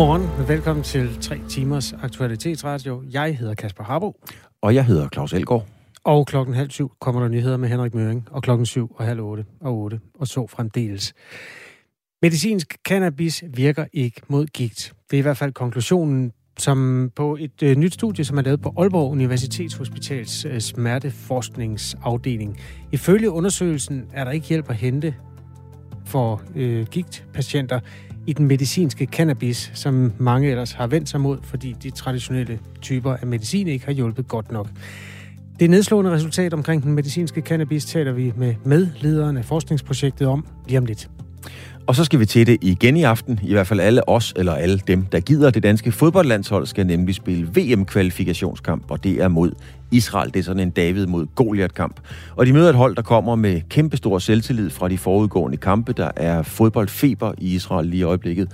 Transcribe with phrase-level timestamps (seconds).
[0.00, 3.02] Godmorgen og velkommen til 3 timers aktualitetsradio.
[3.12, 4.16] Jeg hedder Kasper Harbo.
[4.62, 5.66] Og jeg hedder Claus Elgaard.
[6.04, 8.28] Og klokken halv syv kommer der nyheder med Henrik Møring.
[8.30, 11.14] Og klokken syv og halv otte og otte og så fremdeles.
[12.22, 14.92] Medicinsk cannabis virker ikke mod gigt.
[15.10, 18.62] Det er i hvert fald konklusionen som på et øh, nyt studie, som er lavet
[18.62, 22.60] på Aalborg Universitetshospitals øh, smerteforskningsafdeling.
[22.92, 25.14] Ifølge undersøgelsen er der ikke hjælp at hente
[26.04, 27.80] for øh, gigtpatienter
[28.26, 33.16] i den medicinske cannabis, som mange ellers har vendt sig mod, fordi de traditionelle typer
[33.16, 34.68] af medicin ikke har hjulpet godt nok.
[35.60, 40.78] Det nedslående resultat omkring den medicinske cannabis taler vi med medlederen af forskningsprojektet om lige
[40.78, 41.10] om lidt.
[41.90, 43.40] Og så skal vi til det igen i aften.
[43.42, 45.50] I hvert fald alle os, eller alle dem, der gider.
[45.50, 49.52] Det danske fodboldlandshold skal nemlig spille VM-kvalifikationskamp, og det er mod
[49.90, 50.34] Israel.
[50.34, 52.00] Det er sådan en David mod Goliath-kamp.
[52.36, 55.92] Og de møder et hold, der kommer med kæmpestor selvtillid fra de forudgående kampe.
[55.92, 58.48] Der er fodboldfeber i Israel lige i øjeblikket.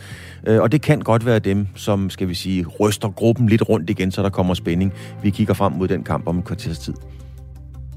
[0.46, 3.90] Øh, og det kan godt være dem, som, skal vi sige, ryster gruppen lidt rundt
[3.90, 4.92] igen, så der kommer spænding.
[5.22, 6.94] Vi kigger frem mod den kamp om en kvarters tid.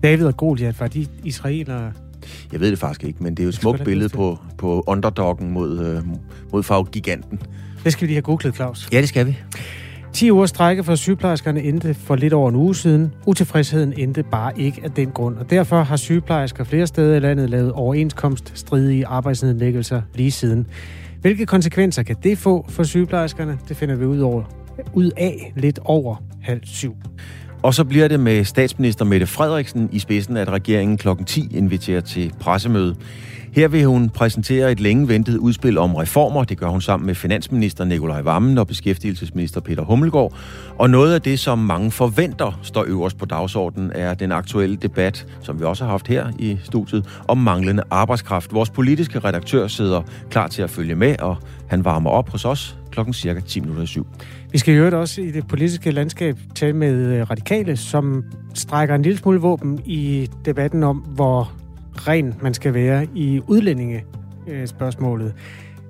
[0.04, 1.92] David og Goliath, var de israelere,
[2.52, 5.52] jeg ved det faktisk ikke, men det er jo et smukt billede på, på underdoggen
[5.52, 6.04] mod, øh,
[6.52, 7.40] mod farvegiganten.
[7.84, 8.90] Det skal vi lige have googlet, Claus.
[8.92, 9.38] Ja, det skal vi.
[10.14, 13.14] 10 uger strække for sygeplejerskerne endte for lidt over en uge siden.
[13.26, 17.50] Utilfredsheden endte bare ikke af den grund, og derfor har sygeplejersker flere steder i landet
[17.50, 20.68] lavet overenskomststridige arbejdsnedlæggelser lige siden.
[21.22, 23.58] Hvilke konsekvenser kan det få for sygeplejerskerne?
[23.70, 24.44] Det finder vi ud, over,
[24.94, 26.96] ud af lidt over halv syv.
[27.62, 31.08] Og så bliver det med statsminister Mette Frederiksen i spidsen, at regeringen kl.
[31.26, 32.96] 10 inviterer til pressemøde.
[33.60, 36.44] Her vil hun præsentere et længe ventet udspil om reformer.
[36.44, 40.34] Det gør hun sammen med finansminister Nikolaj Vammen og beskæftigelsesminister Peter Hummelgaard.
[40.78, 45.28] Og noget af det, som mange forventer står øverst på dagsordenen, er den aktuelle debat,
[45.42, 48.54] som vi også har haft her i studiet, om manglende arbejdskraft.
[48.54, 52.78] Vores politiske redaktør sidder klar til at følge med, og han varmer op hos os
[52.92, 54.04] klokken cirka 10 minutter.
[54.52, 58.24] Vi skal jo også i det politiske landskab tale med øh, radikale, som
[58.54, 61.52] strækker en lille smule våben i debatten om, hvor
[62.08, 65.28] ren man skal være i udlændingespørgsmålet.
[65.28, 65.34] Øh,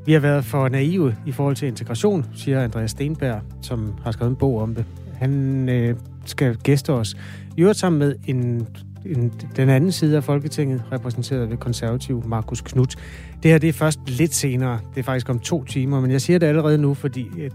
[0.05, 4.29] Vi har været for naive i forhold til integration, siger Andreas Stenberg, som har skrevet
[4.29, 4.85] en bog om det.
[5.13, 7.15] Han øh, skal gæste os.
[7.57, 8.67] I øvrigt sammen med en,
[9.05, 12.95] en, den anden side af Folketinget, repræsenteret ved konservativ Markus Knudt.
[13.43, 14.79] Det her det er først lidt senere.
[14.95, 17.51] Det er faktisk om to timer, men jeg siger det allerede nu, fordi øh,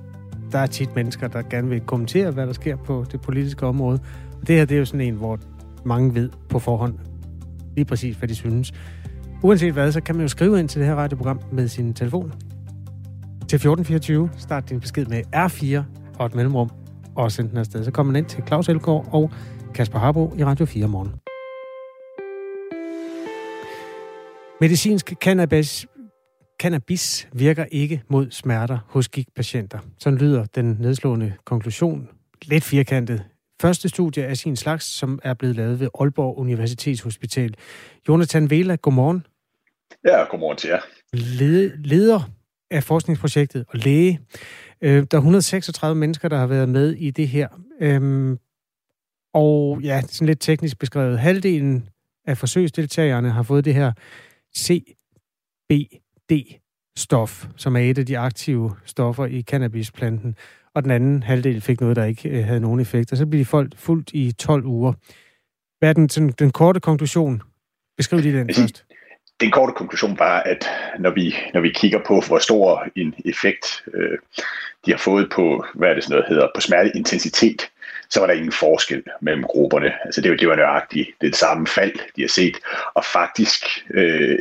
[0.52, 4.00] der er tit mennesker, der gerne vil kommentere, hvad der sker på det politiske område.
[4.40, 5.38] Og det her det er jo sådan en, hvor
[5.84, 6.94] mange ved på forhånd
[7.76, 8.72] lige præcis, hvad de synes.
[9.42, 12.32] Uanset hvad, så kan man jo skrive ind til det her radioprogram med sin telefon.
[13.48, 15.82] Til 1424, start din besked med R4
[16.18, 16.70] og et mellemrum,
[17.14, 17.84] og send den afsted.
[17.84, 19.30] Så kommer man ind til Claus Elgaard og
[19.74, 21.10] Kasper Harbo i Radio 4 morgen.
[24.60, 25.86] Medicinsk cannabis,
[26.60, 29.78] cannabis virker ikke mod smerter hos gigtpatienter.
[29.98, 32.08] Sådan lyder den nedslående konklusion.
[32.42, 33.24] Lidt firkantet
[33.60, 37.54] første studie af sin slags, som er blevet lavet ved Aalborg Universitetshospital.
[38.08, 39.26] Jonathan Vela, godmorgen.
[40.04, 40.80] Ja, godmorgen til jer.
[41.86, 42.30] Leder
[42.70, 44.20] af forskningsprojektet og læge.
[44.80, 47.48] Øh, der er 136 mennesker, der har været med i det her.
[47.80, 48.38] Øhm,
[49.34, 51.18] og ja, sådan lidt teknisk beskrevet.
[51.18, 51.88] Halvdelen
[52.26, 53.92] af forsøgsdeltagerne har fået det her
[54.58, 55.08] CBD-stof,
[57.56, 60.36] som er et af de aktive stoffer i cannabisplanten
[60.74, 63.12] og den anden halvdel fik noget, der ikke øh, havde nogen effekt.
[63.12, 64.92] Og så blev de folk fuldt i 12 uger.
[65.78, 67.42] Hvad er den, sådan, den korte konklusion?
[67.96, 68.84] Beskriv lige den først.
[69.40, 70.68] Den korte konklusion var, at
[70.98, 74.18] når vi, når vi kigger på, hvor stor en effekt øh,
[74.86, 77.70] de har fået på, hvad er det sådan noget hedder, på smerteintensitet,
[78.10, 79.92] så var der ingen forskel mellem grupperne.
[80.04, 82.56] Altså det, det var nøjagtigt det samme fald, de har set,
[82.94, 84.38] og faktisk øh,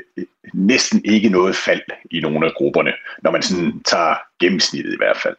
[0.53, 5.17] næsten ikke noget fald i nogle af grupperne, når man sådan tager gennemsnittet i hvert
[5.17, 5.35] fald.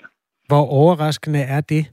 [0.46, 1.86] Hvor overraskende er det?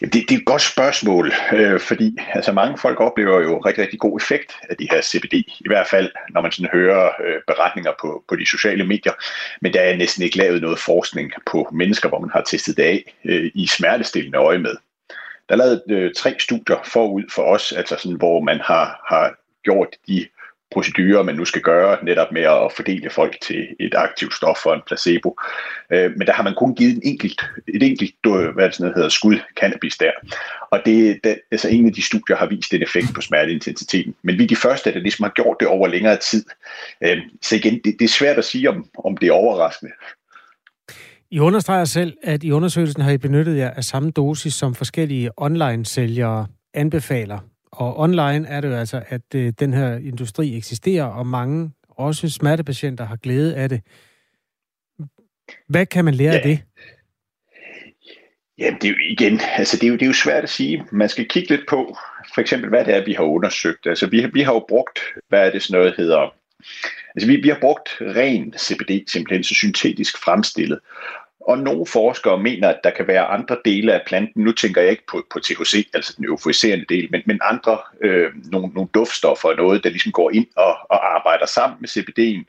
[0.00, 4.00] Det, det er et godt spørgsmål, øh, fordi altså, mange folk oplever jo rigtig, rigtig
[4.00, 7.92] god effekt af de her CBD, i hvert fald når man sådan hører øh, beretninger
[8.00, 9.12] på, på de sociale medier,
[9.60, 12.82] men der er næsten ikke lavet noget forskning på mennesker, hvor man har testet det
[12.82, 14.76] af øh, i smertestillende øje med.
[15.48, 19.34] Der er lavet øh, tre studier forud for os, altså sådan, hvor man har, har
[19.64, 20.26] gjort de
[20.72, 24.74] procedurer, man nu skal gøre, netop med at fordele folk til et aktivt stof og
[24.74, 25.38] en placebo.
[25.92, 28.14] Øh, men der har man kun givet en enkelt, et enkelt
[28.54, 30.10] hvad det sådan hedder, skud cannabis der.
[30.70, 34.14] Og det, det, altså en af de studier har vist en effekt på smerteintensiteten.
[34.22, 36.44] Men vi er de første, der ligesom har gjort det over længere tid.
[37.02, 39.92] Øh, så igen, det, det er svært at sige, om, om det er overraskende.
[41.30, 45.30] I understreger selv, at i undersøgelsen har I benyttet jer af samme dosis, som forskellige
[45.36, 47.38] online-sælgere anbefaler.
[47.72, 52.28] Og online er det jo altså, at øh, den her industri eksisterer, og mange, også
[52.30, 53.80] smertepatienter, har glæde af det.
[55.68, 56.36] Hvad kan man lære ja.
[56.36, 56.62] af det?
[58.58, 60.84] Ja, det er jo igen, altså det er jo, det er jo svært at sige.
[60.92, 61.96] Man skal kigge lidt på,
[62.34, 63.86] for eksempel, hvad det er, vi har undersøgt.
[63.86, 64.98] Altså vi, vi har jo brugt,
[65.28, 66.34] hvad er det sådan noget hedder,
[67.14, 70.78] altså vi, vi har brugt ren CBD, simpelthen så syntetisk fremstillet.
[71.48, 74.44] Og nogle forskere mener, at der kan være andre dele af planten.
[74.44, 78.30] Nu tænker jeg ikke på, på THC, altså den euforiserende del, men, men andre, øh,
[78.44, 82.44] nogle, nogle duftstoffer og noget, der ligesom går ind og, og arbejder sammen med CBD'en.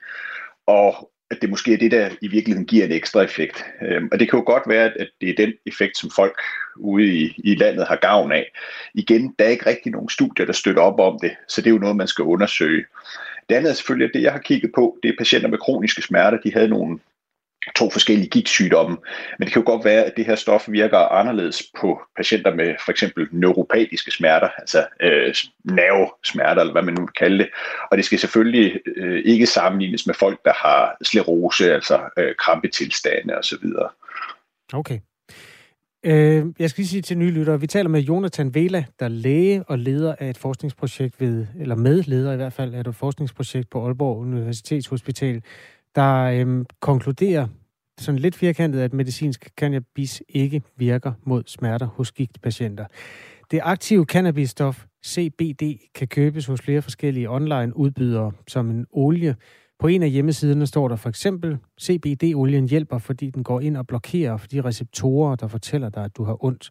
[0.67, 3.65] Og at det måske er det, der i virkeligheden giver en ekstra effekt.
[3.81, 6.39] Øhm, og det kan jo godt være, at det er den effekt, som folk
[6.75, 8.45] ude i, i landet har gavn af.
[8.93, 11.73] Igen, der er ikke rigtig nogen studier, der støtter op om det, så det er
[11.73, 12.85] jo noget, man skal undersøge.
[13.49, 16.01] Det andet er selvfølgelig, at det, jeg har kigget på, det er patienter med kroniske
[16.01, 16.37] smerter.
[16.37, 16.99] De havde nogle
[17.75, 18.97] to forskellige gigtsygdomme.
[19.39, 22.75] Men det kan jo godt være, at det her stof virker anderledes på patienter med
[22.85, 27.49] for eksempel neuropatiske smerter, altså øh, nervesmerter, eller hvad man nu vil kalde det.
[27.91, 33.37] Og det skal selvfølgelig øh, ikke sammenlignes med folk, der har sklerose, altså øh, krampetilstande
[33.37, 33.65] osv.
[34.73, 34.99] Okay.
[36.05, 39.09] Øh, jeg skal lige sige til nye lyttere, vi taler med Jonathan Vela, der er
[39.09, 43.69] læge og leder af et forskningsprojekt ved, eller medleder i hvert fald, af et forskningsprojekt
[43.69, 45.41] på Aalborg Universitetshospital,
[45.95, 47.47] der øhm, konkluderer
[47.99, 52.85] sådan lidt firkantet, at medicinsk cannabis ikke virker mod smerter hos gigtpatienter.
[53.51, 59.35] Det aktive cannabisstof CBD kan købes hos flere forskellige online udbydere som en olie.
[59.79, 63.87] På en af hjemmesiderne står der for eksempel, CBD-olien hjælper, fordi den går ind og
[63.87, 66.69] blokerer for de receptorer, der fortæller dig, at du har ondt.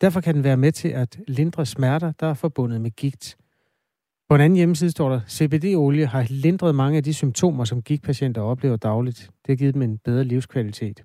[0.00, 3.36] Derfor kan den være med til at lindre smerter, der er forbundet med gigt.
[4.28, 8.42] På en anden hjemmeside står der, CBD-olie har lindret mange af de symptomer, som gigtpatienter
[8.42, 9.18] oplever dagligt.
[9.18, 11.04] Det har givet dem en bedre livskvalitet.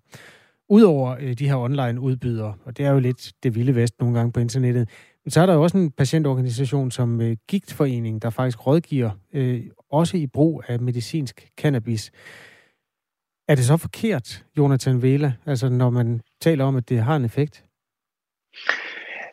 [0.69, 4.17] Udover øh, de her online udbydere, og det er jo lidt det vilde vest nogle
[4.17, 4.89] gange på internettet,
[5.27, 10.17] så er der jo også en patientorganisation som øh, Gigtforeningen, der faktisk rådgiver øh, også
[10.17, 12.11] i brug af medicinsk cannabis.
[13.47, 17.25] Er det så forkert, Jonathan Vela, altså når man taler om, at det har en
[17.25, 17.65] effekt?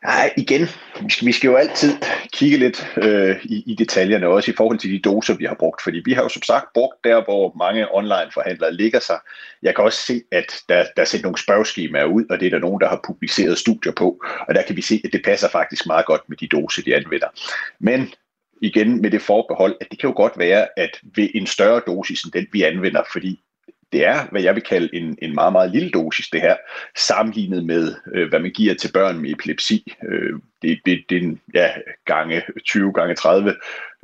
[0.04, 0.60] Nej, igen,
[1.02, 1.92] vi skal, vi skal jo altid
[2.32, 5.82] kigge lidt øh, i, i detaljerne, også i forhold til de doser, vi har brugt.
[5.82, 9.18] Fordi vi har jo som sagt brugt der, hvor mange online-forhandlere ligger sig.
[9.62, 12.50] Jeg kan også se, at der, der er sendt nogle spørgeskemaer ud, og det er
[12.50, 14.24] der nogen, der har publiceret studier på.
[14.48, 16.96] Og der kan vi se, at det passer faktisk meget godt med de doser, de
[16.96, 17.28] anvender.
[17.80, 18.12] Men
[18.62, 22.22] igen med det forbehold, at det kan jo godt være, at ved en større dosis
[22.22, 23.40] end den, vi anvender, fordi
[23.92, 26.56] det er, hvad jeg vil kalde en, en meget, meget lille dosis, det her,
[26.96, 29.92] sammenlignet med, øh, hvad man giver til børn med epilepsi.
[30.08, 30.32] Øh,
[30.62, 31.68] det, det, det er en ja,
[32.04, 33.54] gange 20 gange 30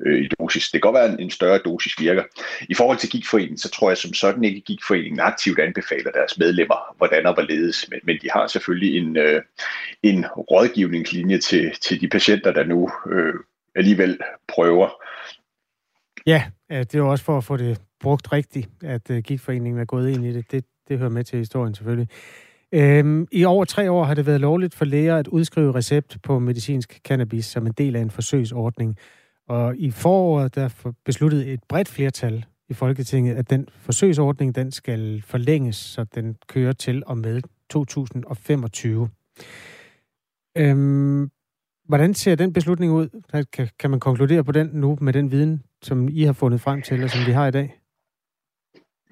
[0.06, 0.70] øh, i dosis.
[0.70, 2.22] Det kan godt være, at en større dosis virker.
[2.69, 6.38] I forhold til Gigforeningen, så tror jeg som sådan ikke, at Gigforeningen aktivt anbefaler deres
[6.38, 7.90] medlemmer, hvordan og hvorledes.
[7.90, 9.42] Men, men de har selvfølgelig en, øh,
[10.02, 13.34] en rådgivningslinje til, til de patienter, der nu øh,
[13.75, 14.88] alligevel prøver.
[16.26, 19.84] Ja, det er jo også for at få det brugt rigtigt, at uh, Gigtforeningen er
[19.84, 20.52] gået ind i det.
[20.52, 20.64] det.
[20.88, 22.08] Det hører med til historien selvfølgelig.
[22.72, 26.38] Øhm, I over tre år har det været lovligt for læger at udskrive recept på
[26.38, 28.96] medicinsk cannabis som en del af en forsøgsordning.
[29.48, 35.22] Og i foråret der besluttede et bredt flertal i Folketinget, at den forsøgsordning den skal
[35.26, 39.08] forlænges, så den kører til og med 2025.
[40.58, 41.31] Øhm,
[41.88, 43.08] hvordan ser den beslutning ud?
[43.52, 46.82] Kan, kan man konkludere på den nu med den viden, som I har fundet frem
[46.82, 47.83] til, og som vi har i dag?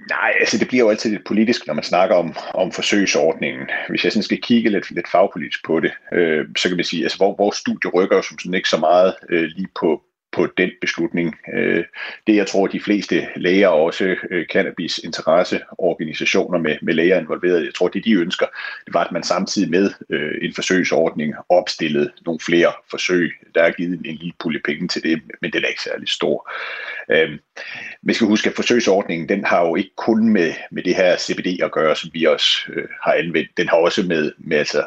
[0.09, 3.71] Nej, altså det bliver jo altid lidt politisk, når man snakker om, om forsøgsordningen.
[3.88, 7.02] Hvis jeg sådan skal kigge lidt, lidt fagpolitisk på det, øh, så kan vi sige,
[7.02, 10.02] altså hvor, vores studie rykker jo som sådan ikke så meget øh, lige på,
[10.33, 11.37] på den beslutning.
[11.55, 11.85] Øh,
[12.27, 17.65] det jeg tror, de fleste læger og også øh, cannabis interesseorganisationer med, med læger involveret,
[17.65, 18.47] jeg tror, det de ønsker,
[18.87, 23.33] det var, at man samtidig med øh, en forsøgsordning opstillede nogle flere forsøg.
[23.55, 26.51] Der er givet en lille pulje penge til det, men den er ikke særlig stor.
[28.03, 31.62] Vi skal huske, at forsøgsordningen, den har jo ikke kun med, med det her CBD
[31.62, 32.49] at gøre, som vi også
[33.03, 33.51] har anvendt.
[33.57, 34.83] Den har også med, med altså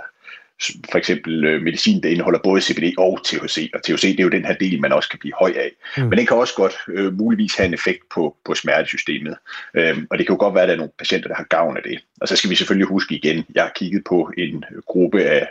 [0.92, 4.30] for eksempel øh, medicin, der indeholder både CBD og THC, og THC det er jo
[4.30, 5.72] den her del, man også kan blive høj af.
[5.98, 6.04] Mm.
[6.04, 9.36] Men den kan også godt øh, muligvis have en effekt på, på smertesystemet,
[9.74, 11.78] øhm, og det kan jo godt være, at der er nogle patienter, der har gavn
[11.78, 12.00] af det.
[12.22, 15.48] Og så skal vi selvfølgelig huske igen, jeg har kigget på en gruppe af,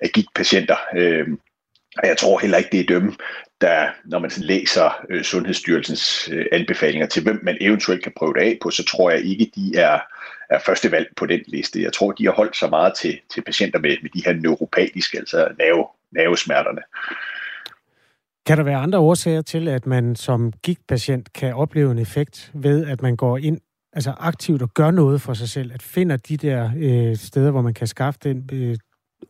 [0.00, 1.38] af gigtpatienter, øhm,
[1.98, 3.14] og jeg tror heller ikke, det er dem,
[3.60, 8.40] der, når man læser øh, Sundhedsstyrelsens øh, anbefalinger til, hvem man eventuelt kan prøve det
[8.40, 9.98] af på, så tror jeg ikke, de er,
[10.50, 11.82] er første valg på den liste.
[11.82, 15.18] Jeg tror, de har holdt så meget til, til patienter med, med de her neuropatiske,
[15.18, 16.80] altså nerve, nervesmerterne.
[18.46, 22.86] Kan der være andre årsager til, at man som gigtpatient kan opleve en effekt ved,
[22.86, 23.60] at man går ind
[23.92, 27.62] altså aktivt og gør noget for sig selv, at finder de der øh, steder, hvor
[27.62, 28.76] man kan skaffe den øh,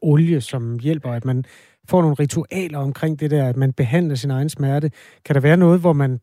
[0.02, 1.44] olie, som hjælper, at man
[1.88, 4.90] får nogle ritualer omkring det der, at man behandler sin egen smerte.
[5.24, 6.20] Kan der være noget, hvor man,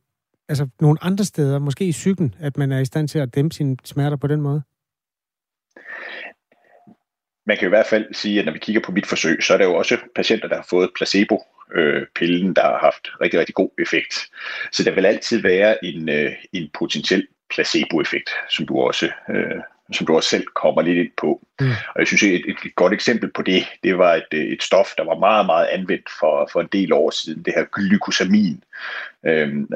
[0.49, 3.55] altså nogle andre steder, måske i psyken, at man er i stand til at dæmpe
[3.55, 4.61] sine smerter på den måde?
[7.45, 9.57] man kan i hvert fald sige, at når vi kigger på mit forsøg, så er
[9.57, 11.43] der jo også patienter, der har fået placebo
[12.15, 14.13] pillen, der har haft rigtig, rigtig god effekt.
[14.71, 19.61] Så der vil altid være en, øh, en potentiel placeboeffekt, som du også øh,
[19.93, 21.41] som du også selv kommer lidt ind på.
[21.59, 21.69] Mm.
[21.69, 24.93] Og jeg synes, et, et, et godt eksempel på det, det var et, et stof,
[24.97, 28.63] der var meget, meget anvendt for, for en del år siden, det her glykosamin,
[29.25, 29.69] øhm,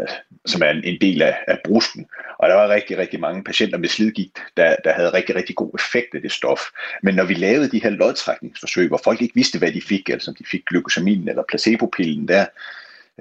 [0.45, 2.05] som er en, en del af, af brusten.
[2.39, 5.71] Og der var rigtig, rigtig mange patienter med slidgigt, der, der havde rigtig, rigtig god
[5.75, 6.61] effekt af det stof.
[7.03, 10.31] Men når vi lavede de her lodtrækningsforsøg, hvor folk ikke vidste, hvad de fik, altså
[10.31, 12.45] om de fik glykosamin eller placebopillen der,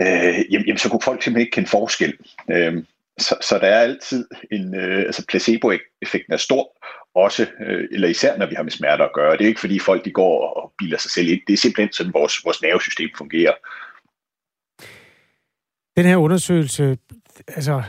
[0.00, 2.14] øh, jamen, jamen, så kunne folk simpelthen ikke kende forskel.
[2.50, 2.82] Øh,
[3.20, 6.76] så, så der er altid en, øh, altså placeboeffekten er stor,
[7.14, 9.36] også, øh, eller især når vi har med smerter at gøre.
[9.36, 11.40] Det er ikke fordi folk de går og biler sig selv ind.
[11.46, 13.52] Det er simpelthen sådan, vores, vores nervesystem fungerer.
[15.96, 16.98] Den her undersøgelse,
[17.48, 17.82] altså,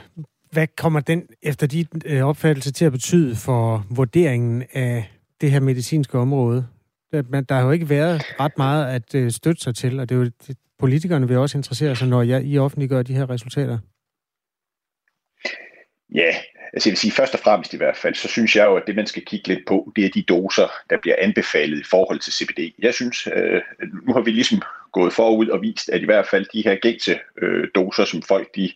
[0.51, 5.11] hvad kommer den efter dit øh, opfattelse til at betyde for vurderingen af
[5.41, 6.67] det her medicinske område?
[7.11, 10.15] Der, der har jo ikke været ret meget at øh, støtte sig til, og det
[10.15, 13.77] er jo det, politikerne vil også interessere sig, når jeg, I offentliggør de her resultater.
[16.15, 16.35] Ja,
[16.73, 18.83] altså jeg vil sige først og fremmest i hvert fald, så synes jeg jo, at
[18.87, 22.19] det man skal kigge lidt på, det er de doser, der bliver anbefalet i forhold
[22.19, 22.73] til CBD.
[22.79, 23.61] Jeg synes, øh,
[24.07, 27.19] nu har vi ligesom gået forud og vist, at i hvert fald de her gængse
[27.41, 28.71] øh, doser, som folk de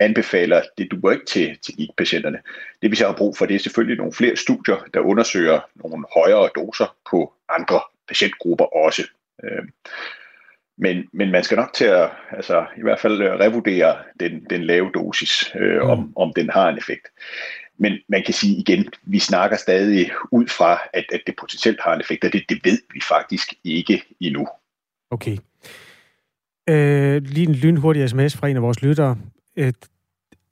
[0.00, 2.38] anbefaler, det duer ikke til, til gigtpatienterne.
[2.82, 6.04] Det vi så har brug for, det er selvfølgelig nogle flere studier, der undersøger nogle
[6.14, 9.02] højere doser på andre patientgrupper også.
[9.44, 9.62] Øh,
[10.78, 14.64] men, men man skal nok til at altså, i hvert fald øh, revurdere den, den
[14.64, 15.90] lave dosis, øh, mm.
[15.90, 17.08] om, om den har en effekt.
[17.78, 21.94] Men man kan sige igen, vi snakker stadig ud fra, at, at det potentielt har
[21.94, 24.46] en effekt, og det, det ved vi faktisk ikke endnu.
[25.10, 25.36] Okay.
[26.68, 29.18] Øh, lige en lynhurtig sms fra en af vores lyttere.
[29.56, 29.76] Et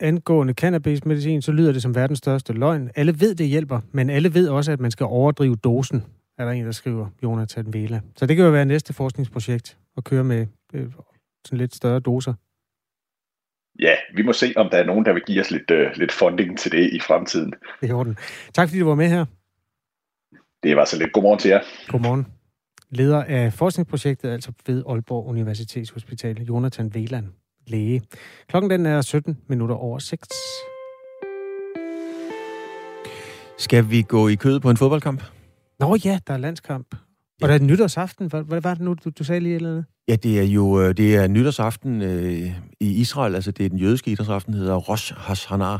[0.01, 2.91] angående cannabismedicin, så lyder det som verdens største løgn.
[2.97, 6.05] Alle ved, det hjælper, men alle ved også, at man skal overdrive dosen,
[6.39, 8.01] er der en, der skriver, Jonathan Vela.
[8.17, 10.93] Så det kan jo være næste forskningsprojekt at køre med øh,
[11.45, 12.35] sådan lidt større doser?
[13.81, 16.13] Ja, vi må se, om der er nogen, der vil give os lidt, øh, lidt
[16.13, 17.53] funding til det i fremtiden.
[17.81, 18.17] Det er orden.
[18.55, 19.25] Tak fordi du var med her.
[20.63, 21.13] Det var så lidt.
[21.13, 21.61] Godmorgen til jer.
[21.89, 22.27] Godmorgen.
[22.91, 27.27] Leder af forskningsprojektet, altså ved Aalborg Universitetshospital, Jonathan Veland,
[27.67, 28.03] læge.
[28.49, 30.29] Klokken den er 17 minutter over 6.
[33.59, 35.23] Skal vi gå i kød på en fodboldkamp?
[35.81, 36.95] Nå ja, der er landskamp.
[37.43, 38.27] Og der er nytårsaften.
[38.27, 39.85] Hvad, hvad var det nu, du, du sagde lige eller andet?
[40.09, 43.35] Ja, det er jo øh, det er nytårsaften øh, i Israel.
[43.35, 45.79] Altså, det er den jødiske idrætsaften, hedder Rosh Hashanah.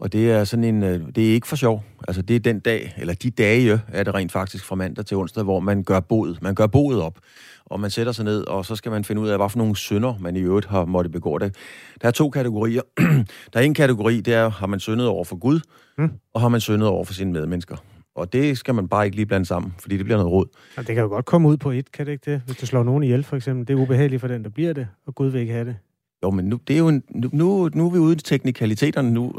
[0.00, 1.84] Og det er sådan en, øh, det er ikke for sjov.
[2.08, 5.16] Altså, det er den dag, eller de dage er det rent faktisk fra mandag til
[5.16, 6.42] onsdag, hvor man gør boet.
[6.42, 7.18] Man gør boet op,
[7.64, 9.76] og man sætter sig ned, og så skal man finde ud af, hvad for nogle
[9.76, 11.54] synder man i øvrigt har måtte begå det.
[12.02, 12.82] Der er to kategorier.
[13.52, 15.60] der er en kategori, det er, har man syndet over for Gud,
[15.98, 16.10] mm.
[16.34, 17.76] og har man syndet over for sine medmennesker.
[18.18, 20.46] Og det skal man bare ikke lige blande sammen, fordi det bliver noget råd.
[20.76, 22.42] Og det kan jo godt komme ud på et, kan det ikke det?
[22.46, 23.68] Hvis du slår nogen ihjel, for eksempel.
[23.68, 25.76] Det er ubehageligt for den, der bliver det, og Gud vil ikke have det.
[26.22, 29.10] Jo, men nu, det er jo en, nu, nu, nu er vi ude i teknikaliteterne
[29.10, 29.32] nu.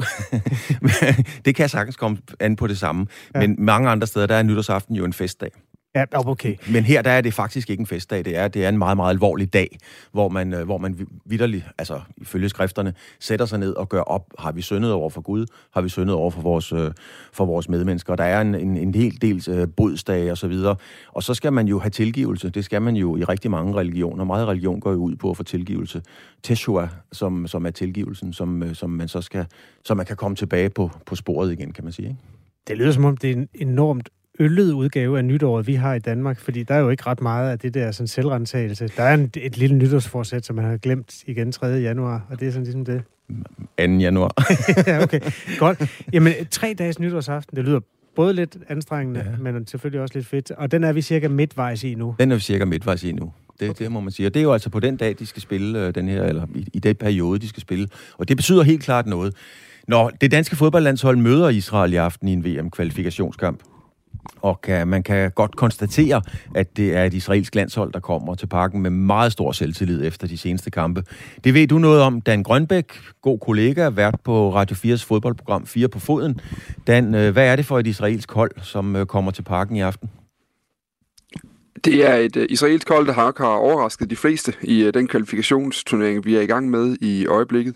[1.45, 3.07] det kan sagtens komme an på det samme.
[3.35, 3.39] Ja.
[3.39, 5.51] Men mange andre steder, der er nytårsaften jo en festdag.
[5.95, 6.55] Ja, okay.
[6.71, 8.97] Men her der er det faktisk ikke en festdag, det er, det er en meget,
[8.97, 9.77] meget alvorlig dag,
[10.11, 14.25] hvor man, øh, hvor man vidderligt, altså ifølge skrifterne, sætter sig ned og gør op,
[14.39, 16.91] har vi syndet over for Gud, har vi syndet over for vores, øh,
[17.33, 18.15] for vores medmennesker.
[18.15, 20.75] Der er en, en, en hel del uh, bodsdage og så videre.
[21.11, 22.49] Og så skal man jo have tilgivelse.
[22.49, 24.23] Det skal man jo i rigtig mange religioner.
[24.23, 26.01] Meget religion går jo ud på at få tilgivelse.
[26.43, 29.45] Teshua, som, som er tilgivelsen, som, som man så skal,
[29.85, 32.07] så man kan komme tilbage på, på sporet igen, kan man sige.
[32.07, 32.19] Ikke?
[32.67, 35.99] Det lyder som om, det er en enormt øllet udgave af nytåret, vi har i
[35.99, 38.89] Danmark, fordi der er jo ikke ret meget af det der sådan selvrentagelse.
[38.97, 41.67] Der er en, et lille nytårsforsæt, som man har glemt igen 3.
[41.67, 43.01] januar, og det er sådan ligesom det.
[43.77, 43.83] 2.
[43.83, 44.33] januar.
[44.87, 45.19] ja, okay.
[45.57, 46.03] Godt.
[46.13, 47.79] Jamen, tre dages nytårsaften, det lyder
[48.15, 49.51] både lidt anstrengende, ja.
[49.51, 50.51] men selvfølgelig også lidt fedt.
[50.51, 52.15] Og den er vi cirka midtvejs i nu.
[52.19, 53.31] Den er vi cirka midtvejs i nu.
[53.59, 53.83] Det, okay.
[53.83, 54.27] det må man sige.
[54.27, 56.45] Og det er jo altså på den dag, de skal spille øh, den her, eller
[56.55, 57.87] i, i den periode, de skal spille.
[58.17, 59.35] Og det betyder helt klart noget.
[59.87, 63.59] Når det danske fodboldlandshold møder Israel i aften i en VM-kvalifikationskamp,
[64.41, 66.21] og kan, man kan godt konstatere,
[66.55, 70.27] at det er et israelsk landshold, der kommer til parken med meget stor selvtillid efter
[70.27, 71.03] de seneste kampe.
[71.43, 72.85] Det ved du noget om, Dan Grønbæk,
[73.21, 76.39] god kollega, vært på Radio 4's fodboldprogram 4 på foden.
[76.87, 79.81] Dan, øh, hvad er det for et israelsk hold, som øh, kommer til parken i
[79.81, 80.09] aften?
[81.85, 85.07] Det er et uh, israelsk hold, der har, har overrasket de fleste i uh, den
[85.07, 87.75] kvalifikationsturnering, vi er i gang med i øjeblikket.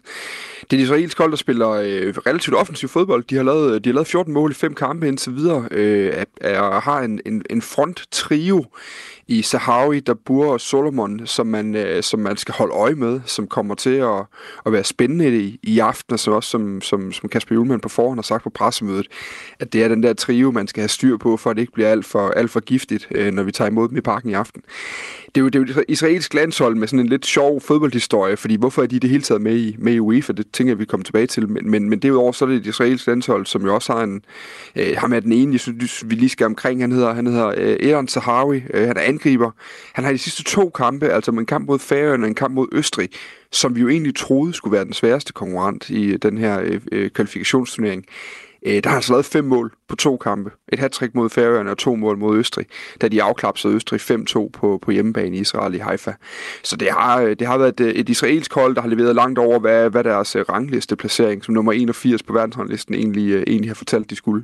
[0.61, 3.23] Det er et israelsk hold, der spiller uh, relativt offensiv fodbold.
[3.23, 6.23] De har lavet, de har lavet 14 mål i fem kampe indtil videre, uh,
[6.59, 8.65] og har en, en, en front trio
[9.27, 13.47] i Sahawi, Dabur og Solomon, som man, øh, som man skal holde øje med, som
[13.47, 14.25] kommer til at,
[14.65, 17.89] at være spændende i, i aften, og så også som, som, som Kasper Julemand på
[17.89, 19.07] forhånd har sagt på pressemødet,
[19.59, 21.73] at det er den der trio, man skal have styr på, for at det ikke
[21.73, 24.33] bliver alt for, alt for giftigt, øh, når vi tager imod dem i parken i
[24.33, 24.61] aften.
[25.35, 28.37] Det er, jo, det er jo et israelsk landshold med sådan en lidt sjov fodboldhistorie,
[28.37, 30.33] fordi hvorfor er de det hele taget med i, med i UEFA?
[30.33, 31.49] Det tænker jeg, vi kommer tilbage til.
[31.49, 34.21] Men, men, men derudover så er det et israelsk landshold, som jo også har en...
[34.75, 36.81] Øh, ham er den ene, jeg synes, vi lige skal omkring.
[36.81, 38.63] Han hedder, han hedder øh, Aaron Sahawi.
[38.73, 39.51] Øh, han er angriber.
[39.93, 42.53] Han har i de sidste to kampe, altså en kamp mod Færøerne og en kamp
[42.53, 43.09] mod Østrig,
[43.51, 46.81] som vi jo egentlig troede skulle være den sværeste konkurrent i øh, den her øh,
[46.91, 48.05] øh kvalifikationsturnering.
[48.65, 50.51] Øh, der har altså lavet fem mål på to kampe.
[50.73, 52.65] Et hat mod Færøerne og to mål mod Østrig,
[53.01, 56.13] da de afklapsede Østrig 5-2 på, på hjemmebane i Israel i Haifa.
[56.63, 59.39] Så det har, øh, det har været et, et israelsk hold, der har leveret langt
[59.39, 64.09] over, hvad, hvad deres rangliste placering som nummer 81 på verdensranglisten egentlig, egentlig har fortalt,
[64.09, 64.43] de skulle.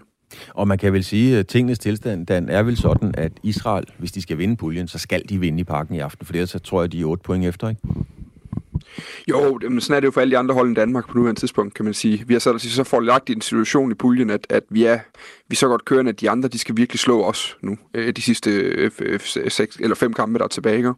[0.50, 4.12] Og man kan vel sige, at tingenes tilstand den er vel sådan, at Israel, hvis
[4.12, 6.59] de skal vinde puljen, så skal de vinde i parken i aften, for ellers så
[6.59, 7.81] tror jeg, de er 8 point efter, ikke?
[9.29, 11.41] Jo, men sådan er det jo for alle de andre hold i Danmark på nuværende
[11.41, 12.24] tidspunkt, kan man sige.
[12.27, 15.00] Vi har så, så forlagt i en situation i puljen, at, at vi er
[15.49, 18.13] vi er så godt kørende, at de andre, de skal virkelig slå os nu, øh,
[18.15, 20.77] de sidste øh, øh, øh, seks eller fem kampe, der er tilbage.
[20.77, 20.93] Ikke?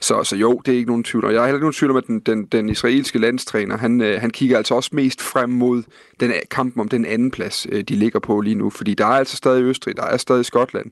[0.00, 1.24] Så, så jo, det er ikke nogen tvivl.
[1.24, 4.00] Og jeg har heller ikke nogen tvivl om, at den, den, den israelske landstræner, han,
[4.00, 5.82] øh, han kigger altså også mest frem mod
[6.20, 8.70] den øh, kampen om den anden plads, de ligger på lige nu.
[8.70, 10.90] Fordi der er altså stadig Østrig, der er stadig Skotland.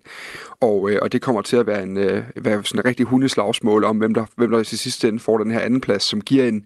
[0.61, 1.97] Og, og det kommer til at være, en,
[2.37, 5.51] være sådan en rigtig hundeslagsmål om, hvem der, hvem der til sidste ende får den
[5.51, 6.65] her anden plads, som giver en,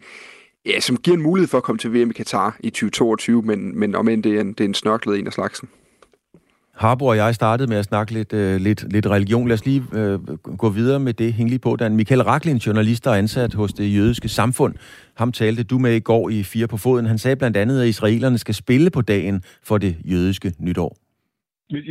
[0.67, 3.79] ja, som giver en mulighed for at komme til VM i Katar i 2022, men,
[3.79, 5.69] men om end det er en, det er en snørklet en af slagsen.
[6.75, 9.49] Harbo og jeg startede med at snakke lidt, øh, lidt, lidt religion.
[9.49, 10.19] Lad os lige øh,
[10.59, 11.33] gå videre med det.
[11.33, 11.97] Hæng lige på, Dan.
[11.97, 14.75] Michael Raklin, journalist og ansat hos det jødiske samfund.
[15.17, 17.07] Ham talte du med i går i Fire på Foden.
[17.07, 20.97] Han sagde blandt andet, at israelerne skal spille på dagen for det jødiske nytår.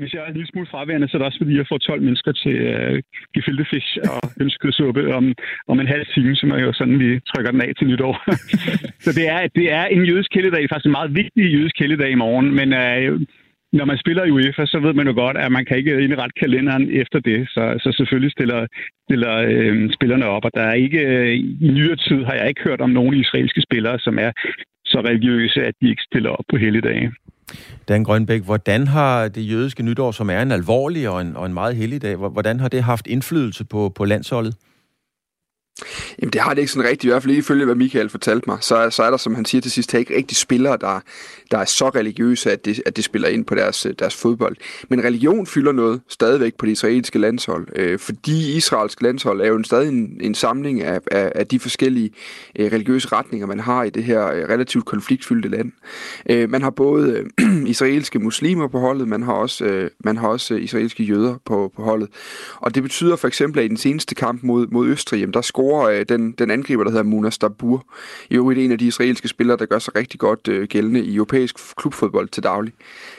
[0.02, 2.02] Hvis jeg er en lille smule fraværende, så er det også fordi, jeg får 12
[2.02, 3.00] mennesker til uh,
[3.36, 5.26] gefilte fisk og ønskede om,
[5.68, 8.14] om en halv time, som jeg jo sådan lige trykker den af til nytår.
[9.06, 12.22] så det er, det er en jødisk kældedag, faktisk en meget vigtig jødisk kældedag i
[12.24, 13.22] morgen, men uh,
[13.74, 16.40] når man spiller i UEFA, så ved man jo godt, at man kan ikke indrette
[16.40, 17.50] kalenderen efter det.
[17.50, 18.68] Så, så selvfølgelig stiller,
[19.08, 21.34] stiller øh, spillerne op, og der er ikke øh,
[21.66, 24.32] i nyere tid har jeg ikke hørt om nogen israelske spillere, som er
[24.86, 27.12] så religiøse, at de ikke stiller op på helligdage.
[27.88, 31.54] Dan Grønbæk, hvordan har det jødiske nytår, som er en alvorlig og en, og en
[31.54, 34.56] meget hellig dag, hvordan har det haft indflydelse på, på landsholdet?
[36.22, 38.58] Jamen det har det ikke sådan rigtigt, i hvert fald ifølge hvad Michael fortalte mig.
[38.62, 41.00] Så, så er der, som han siger til sidst, ikke rigtig spillere, der,
[41.52, 44.56] der er så religiøse, at det, at det spiller ind på deres, øh, deres fodbold.
[44.90, 49.56] Men religion fylder noget stadigvæk på det israelske landshold, øh, fordi israelsk landshold er jo
[49.56, 52.12] en, stadig en, en samling af, af, af de forskellige
[52.60, 55.72] øh, religiøse retninger, man har i det her øh, relativt konfliktfyldte land.
[56.30, 60.28] Øh, man har både øh, israelske muslimer på holdet, man har også, øh, man har
[60.28, 62.10] også øh, israelske jøder på, på holdet.
[62.56, 65.42] Og det betyder for eksempel, at i den seneste kamp mod, mod Østrig, jamen, der
[65.42, 67.86] scorer øh, den, den angriber, der hedder Munas Dabur,
[68.30, 71.16] i øvrigt en af de israelske spillere, der gør sig rigtig godt øh, gældende i
[71.16, 72.74] europæisk klubfodbold til daglig.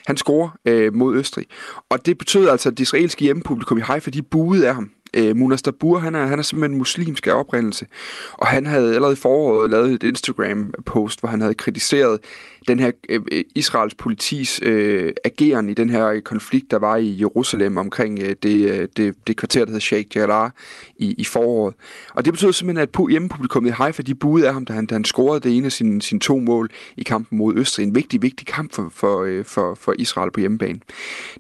[0.07, 1.47] Han scorer øh, mod Østrig.
[1.89, 4.91] Og det betød altså, at det israelske hjemmepublikum i Haifa, de buede af ham.
[5.17, 7.87] Øh, Munas Dabur, han er, han er simpelthen muslimsk af oprindelse,
[8.33, 12.21] og han havde allerede i foråret lavet et Instagram-post, hvor han havde kritiseret
[12.69, 17.21] den her øh, Israels politis øh, ageren i den her øh, konflikt, der var i
[17.21, 20.51] Jerusalem omkring øh, det, øh, det, det kvarter, der hedder Sheikh Jarrah
[20.97, 21.75] i, i foråret.
[22.15, 24.95] Og det betød simpelthen, at hjemmepublikummet i Haifa, de buede af ham, da han, da
[24.95, 27.87] han scorede det ene af sine, sine to mål i kampen mod Østrig.
[27.87, 30.81] En vigtig, vigtig kamp for, for, øh, for, for Israel på hjemmebane.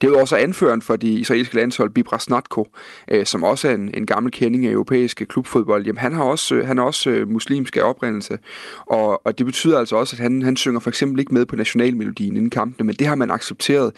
[0.01, 2.69] Det var også anføreren for de israelske landshold, Bibra Snatko,
[3.11, 5.87] øh, som også er en, en gammel kending af europæiske klubfodbold.
[5.87, 8.39] Jamen, han har også, øh, han er også øh, muslimsk af oprindelse,
[8.87, 11.47] og, og det betyder altså også, at han, han synger for eksempel eksempel ikke med
[11.47, 13.93] på nationalmelodien inden kampene, men det har man accepteret.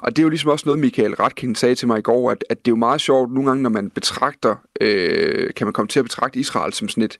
[0.00, 2.44] Og det er jo ligesom også noget, Michael Ratkin sagde til mig i går, at,
[2.50, 5.88] at det er jo meget sjovt nogle gange, når man betragter, øh, kan man komme
[5.88, 7.18] til at betragte Israel som sådan et,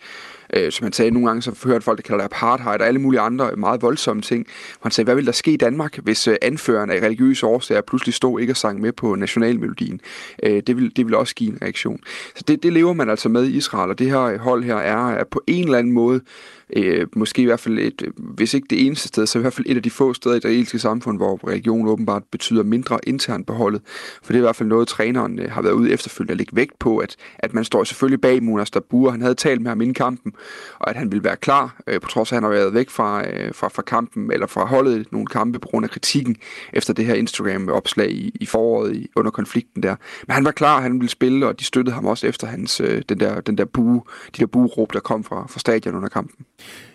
[0.55, 3.01] øh, som han sagde nogle gange, så hørte folk, der kalder det apartheid og alle
[3.01, 4.47] mulige andre meget voldsomme ting.
[4.83, 8.14] Han sagde, hvad ville der ske i Danmark, hvis øh, anføreren af religiøse årsager pludselig
[8.14, 10.01] stod ikke og sang med på nationalmelodien?
[10.42, 12.01] Øh, det, vil, det vil også give en reaktion.
[12.35, 15.11] Så det, det lever man altså med i Israel, og det her hold her er,
[15.11, 16.21] er på en eller anden måde
[16.73, 19.66] øh, måske i hvert fald et, hvis ikke det eneste sted, så i hvert fald
[19.69, 23.47] et af de få steder i det israelske samfund, hvor religion åbenbart betyder mindre internt
[23.47, 23.83] på holdet.
[24.23, 26.57] For det er i hvert fald noget, træneren øh, har været ude efterfølgende at lægge
[26.57, 29.11] vægt på, at, at man står selvfølgelig bag Munas Dabur.
[29.11, 30.32] Han havde talt med ham inden kampen,
[30.78, 32.90] og at han ville være klar, øh, på trods af, at han har været væk
[32.90, 36.37] fra, øh, fra, fra kampen, eller fra holdet nogle kampe på grund af kritikken
[36.72, 39.96] efter det her Instagram-opslag i, i foråret i, under konflikten der.
[40.26, 43.02] Men han var klar, han ville spille, og de støttede ham også efter hans, øh,
[43.09, 44.02] den der, den der bue,
[44.37, 46.46] de der bueråb, der kom fra, fra stadion under kampen.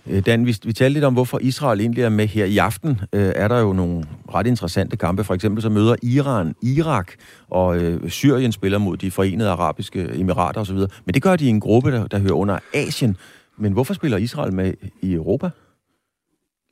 [0.08, 3.02] Øh, Dan, vi, vi talte lidt om, hvorfor Israel egentlig er med her i aften.
[3.14, 5.24] Øh, er der jo nogle ret interessante kampe.
[5.24, 7.12] For eksempel så møder Iran, Irak
[7.50, 10.78] og øh, Syrien spiller mod de forenede arabiske emirater osv.
[10.78, 13.18] Men det gør de i en gruppe, der, der hører under Asien.
[13.58, 15.50] Men hvorfor spiller Israel med i Europa?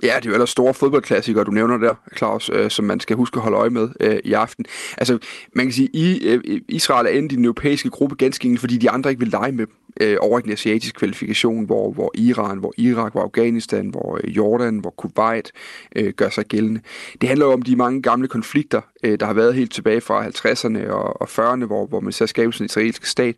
[0.03, 3.15] Ja, det er jo ellers store fodboldklassikere, du nævner der, Claus, øh, som man skal
[3.15, 4.65] huske at holde øje med øh, i aften.
[4.97, 5.17] Altså,
[5.53, 8.77] man kan sige, i øh, Israel er endt i den europæiske gruppe ganske enkelt, fordi
[8.77, 12.11] de andre ikke vil lege med dem øh, over i den asiatiske kvalifikation, hvor, hvor
[12.15, 15.51] Iran, hvor Irak, hvor Afghanistan, hvor øh, Jordan, hvor Kuwait
[15.95, 16.81] øh, gør sig gældende.
[17.21, 20.27] Det handler jo om de mange gamle konflikter, øh, der har været helt tilbage fra
[20.27, 23.35] 50'erne og, og 40'erne, hvor, hvor man så skabte den israelske stat.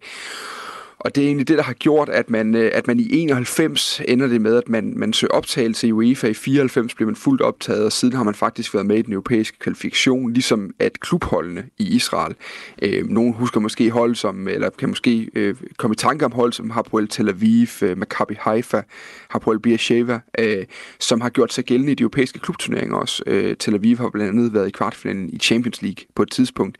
[1.04, 4.02] Og det er egentlig det, der har gjort, at man, øh, at man i 91
[4.08, 6.28] ender det med, at man, man søger optagelse i UEFA.
[6.28, 9.14] I 94 bliver man fuldt optaget, og siden har man faktisk været med i den
[9.14, 12.36] europæiske kvalifikation, ligesom at klubholdene i Israel.
[12.82, 16.54] Øh, nogen husker måske hold som, eller kan måske øh, komme i tanke om hold
[16.54, 18.82] som Hapoel Tel Aviv, øh, Maccabi Haifa,
[19.30, 20.66] Hapoel Beersheva, øh,
[21.00, 23.24] som har gjort sig gældende i de europæiske klubturneringer også.
[23.28, 26.78] Øh, Tel Aviv har blandt andet været i kvartfinalen i Champions League på et tidspunkt.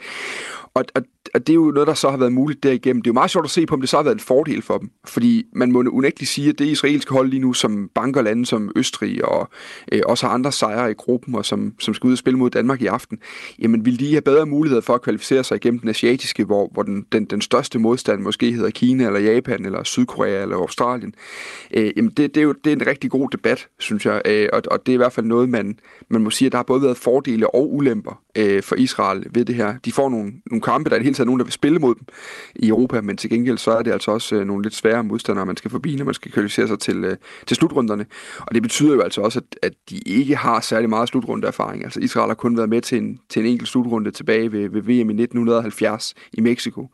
[0.74, 1.02] Og, og,
[1.34, 3.02] og det er jo noget, der så har været muligt derigennem.
[3.02, 4.62] Det er jo meget sjovt at se på, om det så har været en fordel
[4.62, 4.90] for dem.
[5.06, 8.72] Fordi man må unægteligt sige, at det israelske hold lige nu, som banker lande som
[8.76, 9.50] Østrig og
[9.92, 12.50] øh, også har andre sejre i gruppen, og som, som skal ud og spille mod
[12.50, 13.20] Danmark i aften,
[13.60, 16.84] jamen vil de have bedre muligheder for at kvalificere sig igennem den asiatiske, hvor, hvor
[16.84, 21.14] den, den, den største modstand måske hedder Kina, eller Japan, eller Sydkorea, eller Australien.
[21.74, 24.22] Øh, jamen det, det, er jo det er en rigtig god debat, synes jeg.
[24.26, 25.80] Øh, og, og det er i hvert fald noget, man,
[26.10, 29.46] man må sige, at der har både været fordele og ulemper øh, for Israel ved
[29.46, 29.78] det her.
[29.86, 31.80] De får nogle, nogle kampe, der er i det hele taget nogen, der vil spille
[31.80, 32.06] mod dem
[32.56, 35.46] i Europa, men til gengæld så er det altså også øh, nogle lidt svære modstandere,
[35.46, 38.06] man skal forbi, når man skal kvalificere sig til, øh, til slutrunderne.
[38.40, 41.84] Og det betyder jo altså også, at, at de ikke har særlig meget slutrundeerfaring.
[41.84, 44.82] Altså Israel har kun været med til en, til en enkelt slutrunde tilbage ved, ved
[44.82, 46.90] VM i 1970 i Mexico.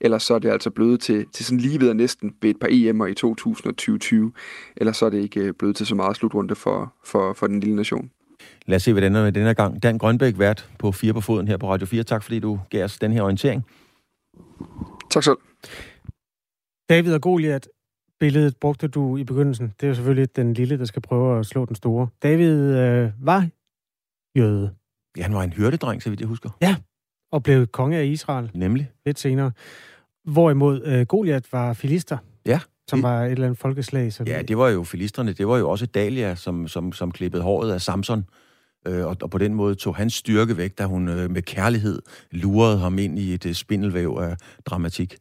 [0.00, 2.68] Ellers så er det altså blevet til, til sådan lige ved næsten ved et par
[2.68, 4.32] EM'er i 2020.
[4.76, 7.60] Ellers så er det ikke øh, blevet til så meget slutrunde for, for, for den
[7.60, 8.10] lille nation.
[8.66, 9.82] Lad os se, hvad den er med den her gang.
[9.82, 12.02] Dan Grønbæk, vært på Fire på Foden her på Radio 4.
[12.02, 13.66] Tak fordi du gav os den her orientering.
[15.10, 15.36] Tak selv.
[16.88, 17.68] David og Goliat,
[18.20, 19.72] billedet brugte du i begyndelsen.
[19.80, 22.08] Det er jo selvfølgelig den lille, der skal prøve at slå den store.
[22.22, 23.48] David øh, var
[24.38, 24.74] jøde.
[25.16, 26.50] Ja, han var en hyrdedreng, så vidt jeg husker.
[26.60, 26.76] Ja,
[27.32, 28.50] og blev konge af Israel.
[28.54, 28.90] Nemlig.
[29.06, 29.52] Lidt senere.
[30.24, 32.18] Hvorimod øh, Goliat var filister.
[32.46, 32.60] Ja.
[32.88, 34.12] Som det, var et eller andet folkeslag.
[34.12, 35.32] Som ja, det var jo filisterne.
[35.32, 38.24] Det var jo også Dalia, som, som, som klippede håret af Samson.
[38.86, 42.02] Øh, og, og på den måde tog hans styrke væk, da hun øh, med kærlighed
[42.30, 45.16] lurede ham ind i et øh, spindelvæv af dramatik.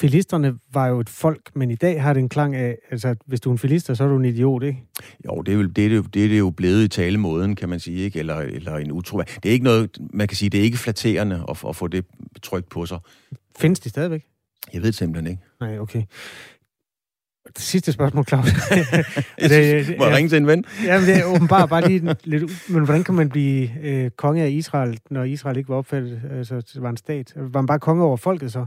[0.00, 3.40] Filisterne var jo et folk, men i dag har det en klang af, altså hvis
[3.40, 4.82] du er en filister, så er du en idiot, ikke?
[5.26, 7.68] Jo, det er jo, det er, det, det er det jo blevet i talemåden, kan
[7.68, 8.18] man sige, ikke?
[8.18, 9.18] Eller, eller en utro.
[9.18, 12.04] Det er ikke noget, man kan sige, det er ikke flatterende at, at få det
[12.42, 12.98] trykt på sig.
[13.58, 14.24] Findes de stadigvæk?
[14.72, 15.42] Jeg ved simpelthen ikke.
[15.60, 16.02] Nej, okay.
[17.56, 18.46] Det sidste spørgsmål, Claus.
[19.38, 20.64] det, Må jeg ringe til en ven?
[20.84, 22.70] Ja, men det er åbenbart bare lige lidt...
[22.70, 26.56] Men hvordan kan man blive øh, konge af Israel, når Israel ikke var opfattet, altså
[26.56, 27.32] det var en stat?
[27.36, 28.66] Var man bare konge over folket så?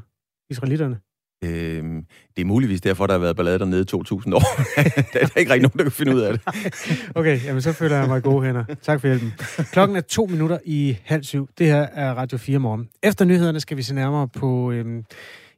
[0.50, 0.98] Israelitterne?
[1.44, 4.40] Øhm, det er muligvis derfor, der har været ballade dernede i 2000 år.
[5.14, 6.42] der er ikke rigtig nogen, der kan finde ud af det.
[7.16, 8.64] okay, jamen så føler jeg mig gode hænder.
[8.82, 9.34] Tak for hjælpen.
[9.72, 11.50] Klokken er to minutter i halv syv.
[11.58, 12.90] Det her er Radio 4 morgen.
[13.04, 14.72] Efter nyhederne skal vi se nærmere på...
[14.72, 15.06] Øhm,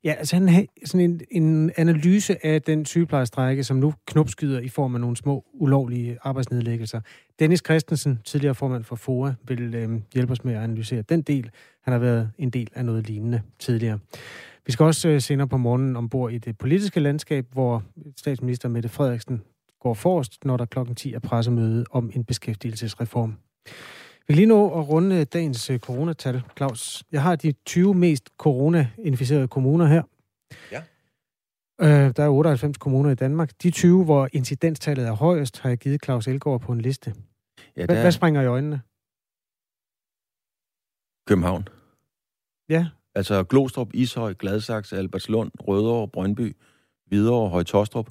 [0.05, 4.69] Ja, altså han har sådan en, en analyse af den sygeplejestrække, som nu knopskyder i
[4.69, 7.01] form af nogle små ulovlige arbejdsnedlæggelser.
[7.39, 11.49] Dennis Christensen, tidligere formand for FOA, vil øh, hjælpe os med at analysere den del.
[11.81, 13.99] Han har været en del af noget lignende tidligere.
[14.65, 17.83] Vi skal også øh, senere på morgenen ombord i det politiske landskab, hvor
[18.17, 19.41] statsminister Mette Frederiksen
[19.81, 23.37] går forrest, når der klokken 10 er pressemøde om en beskæftigelsesreform.
[24.27, 27.03] Vi kan lige nå at runde dagens øh, coronatal, Claus.
[27.11, 30.03] Jeg har de 20 mest corona-inficerede kommuner her.
[30.71, 30.83] Ja.
[31.81, 33.51] Øh, der er 98 kommuner i Danmark.
[33.63, 37.13] De 20, hvor incidenstallet er højest, har jeg givet Claus Elgaard på en liste.
[37.77, 38.01] Ja, hvad, er...
[38.01, 38.81] hvad springer i øjnene?
[41.27, 41.67] København.
[42.69, 42.87] Ja.
[43.15, 46.55] Altså Glostrup, Ishøj, Gladsaxe, Albertslund, Rødovre, Brøndby,
[47.05, 48.09] Hvidovre, Høje-Tostrup.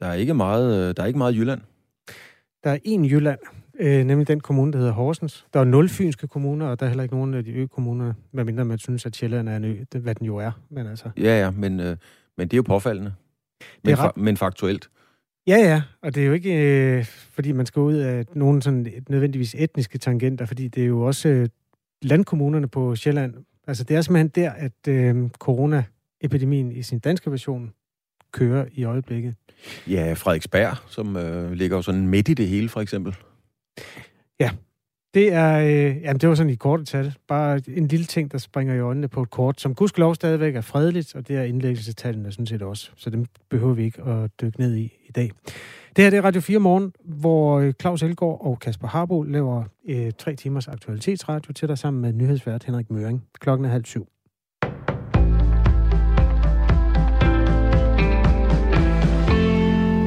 [0.00, 1.60] Der er ikke meget, øh, der er ikke meget Jylland.
[2.64, 3.38] Der er en Jylland,
[3.80, 5.46] øh, nemlig den kommune, der hedder Horsens.
[5.54, 8.64] Der er nul fynske kommuner, og der er heller ikke nogen af de ø-kommuner, medmindre
[8.64, 10.50] man synes, at Sjælland er en ø, det, hvad den jo er.
[10.70, 11.10] Men altså.
[11.16, 11.96] Ja, ja, men, øh,
[12.38, 13.12] men det er jo påfaldende.
[13.60, 14.10] Men, det er ret...
[14.10, 14.90] fa- men faktuelt.
[15.46, 18.92] Ja, ja, og det er jo ikke, øh, fordi man skal ud af nogen sådan
[19.08, 21.48] nødvendigvis etniske tangenter, fordi det er jo også øh,
[22.02, 23.34] landkommunerne på Sjælland.
[23.66, 25.84] Altså det er simpelthen der, at øh, corona
[26.20, 27.72] epidemien i sin danske version
[28.32, 29.34] kører i øjeblikket.
[29.88, 33.16] Ja, Frederiksberg, som øh, ligger jo sådan midt i det hele, for eksempel.
[34.40, 34.50] Ja,
[35.14, 37.14] det er, øh, jamen det var sådan i korte tal.
[37.28, 40.60] Bare en lille ting, der springer i øjnene på et kort, som gudskelov stadigvæk er
[40.60, 42.90] fredeligt, og det er indlæggelsestallene sådan set også.
[42.96, 45.30] Så dem behøver vi ikke at dykke ned i i dag.
[45.96, 49.64] Det her det er Radio 4 Morgen, hvor øh, Claus Elgaard og Kasper Harbo laver
[49.88, 53.24] øh, tre timers aktualitetsradio til dig sammen med nyhedsvært Henrik Møring.
[53.40, 54.08] Klokken er halv syv.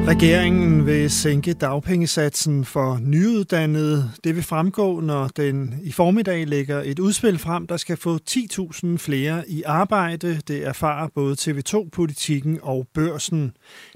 [0.08, 4.12] Regeringen vil sænke dagpengesatsen for nyuddannede.
[4.24, 8.98] Det vil fremgå, når den i formiddag lægger et udspil frem, der skal få 10.000
[8.98, 10.42] flere i arbejde.
[10.48, 13.52] Det erfarer både TV2-politikken og børsen.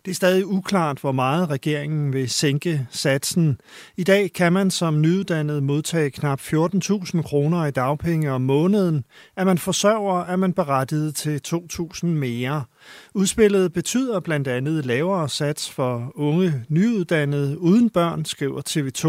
[0.05, 3.57] Det er stadig uklart, hvor meget regeringen vil sænke satsen.
[3.97, 9.03] I dag kan man som nyuddannet modtage knap 14.000 kroner i dagpenge om måneden.
[9.37, 12.63] Er man forsørger, er man berettiget til 2.000 mere.
[13.15, 19.05] Udspillet betyder blandt andet lavere sats for unge nyuddannede uden børn, skriver TV2.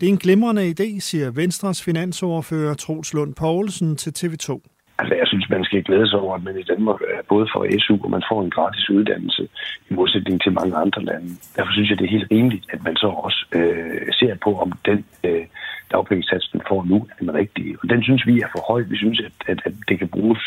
[0.00, 4.60] Det er en glimrende idé, siger Venstres finansordfører Troels Lund Poulsen til TV2.
[4.98, 7.96] Altså, jeg synes, man skal glæde sig over, at man i Danmark både for SU,
[8.04, 9.48] og man får en gratis uddannelse
[9.90, 11.28] i modsætning til mange andre lande.
[11.56, 14.72] Derfor synes jeg, det er helt rimeligt, at man så også øh, ser på, om
[14.84, 15.44] den øh,
[15.92, 17.76] dagpengesatsen får nu, er den rigtige.
[17.82, 18.80] Og den synes vi er for høj.
[18.82, 20.42] Vi synes, at, at, at det kan bruges,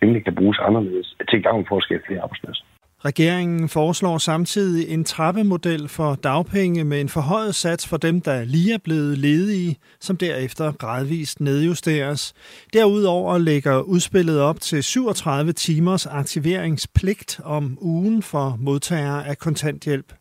[0.00, 2.64] pengene kan bruges anderledes til gavn for at skabe flere arbejdspladser.
[3.04, 8.74] Regeringen foreslår samtidig en trappemodel for dagpenge med en forhøjet sats for dem, der lige
[8.74, 12.34] er blevet ledige, som derefter gradvist nedjusteres.
[12.72, 20.12] Derudover lægger udspillet op til 37 timers aktiveringspligt om ugen for modtagere af kontanthjælp.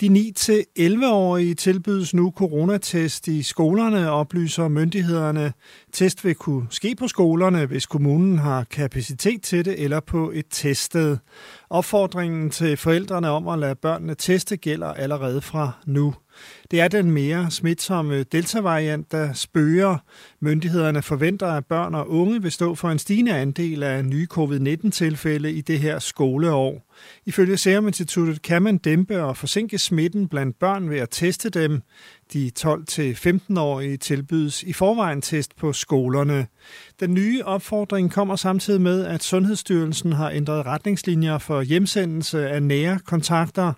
[0.00, 5.52] De 9-11-årige tilbydes nu coronatest i skolerne, oplyser myndighederne.
[5.92, 10.46] Test vil kunne ske på skolerne, hvis kommunen har kapacitet til det, eller på et
[10.50, 11.16] teststed.
[11.70, 16.14] Opfordringen til forældrene om at lade børnene teste gælder allerede fra nu.
[16.70, 19.98] Det er den mere smitsomme delta-variant, der spøger.
[20.40, 25.52] Myndighederne forventer, at børn og unge vil stå for en stigende andel af nye covid-19-tilfælde
[25.52, 26.86] i det her skoleår.
[27.26, 31.82] Ifølge Serum Instituttet kan man dæmpe og forsinke smitten blandt børn ved at teste dem.
[32.32, 36.46] De 12-15-årige tilbydes i forvejen test på skolerne.
[37.00, 42.98] Den nye opfordring kommer samtidig med, at Sundhedsstyrelsen har ændret retningslinjer for hjemsendelse af nære
[42.98, 43.72] kontakter.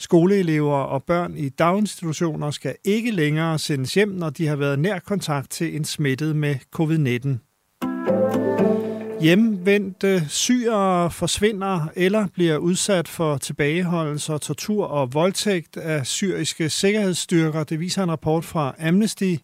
[0.00, 4.98] Skoleelever og børn i daginstitutioner skal ikke længere sendes hjem, når de har været nær
[4.98, 7.46] kontakt til en smittet med covid-19.
[9.22, 17.64] Hjemvendte syrere forsvinder eller bliver udsat for tilbageholdelse tortur og voldtægt af syriske sikkerhedsstyrker.
[17.64, 19.34] Det viser en rapport fra Amnesty.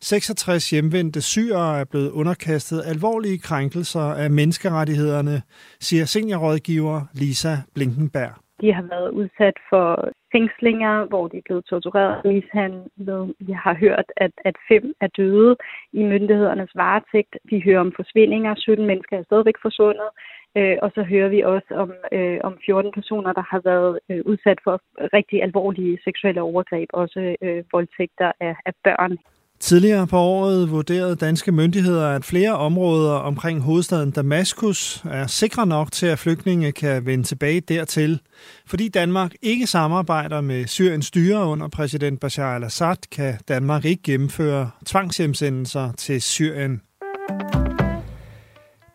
[0.00, 5.42] 66 hjemvendte syrere er blevet underkastet alvorlige krænkelser af menneskerettighederne,
[5.80, 8.42] siger seniorrådgiver Lisa Blinkenberg.
[8.62, 13.34] De har været udsat for fængslinger, hvor de er blevet tortureret og mishandlet.
[13.38, 15.56] Vi har hørt, at, at fem er døde
[15.92, 17.36] i myndighedernes varetægt.
[17.44, 18.54] Vi hører om forsvindinger.
[18.54, 20.08] 17 mennesker er stadigvæk forsvundet.
[20.56, 24.22] Øh, og så hører vi også om, øh, om 14 personer, der har været øh,
[24.24, 24.80] udsat for
[25.18, 29.18] rigtig alvorlige seksuelle overgreb, også øh, voldtægter af, af børn.
[29.62, 35.92] Tidligere på året vurderede danske myndigheder, at flere områder omkring hovedstaden Damaskus er sikre nok
[35.92, 38.20] til, at flygtninge kan vende tilbage dertil.
[38.66, 44.70] Fordi Danmark ikke samarbejder med Syriens styre under præsident Bashar al-Assad, kan Danmark ikke gennemføre
[44.86, 46.80] tvangshjemsendelser til Syrien.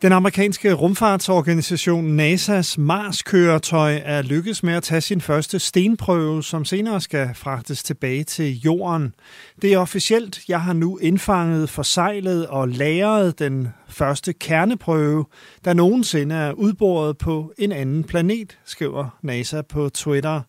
[0.02, 7.02] Den amerikanske rumfartsorganisation NASA's Mars-køretøj er lykkedes med at tage sin første stenprøve, som senere
[7.02, 9.16] skal fragtes tilbage til jorden.
[9.62, 10.40] Det er officielt.
[10.48, 15.26] Jeg har nu indfanget, forsejlet og lagret den første kerneprøve,
[15.66, 20.42] der nogensinde er udboret på en anden planet, skriver NASA på Twitter.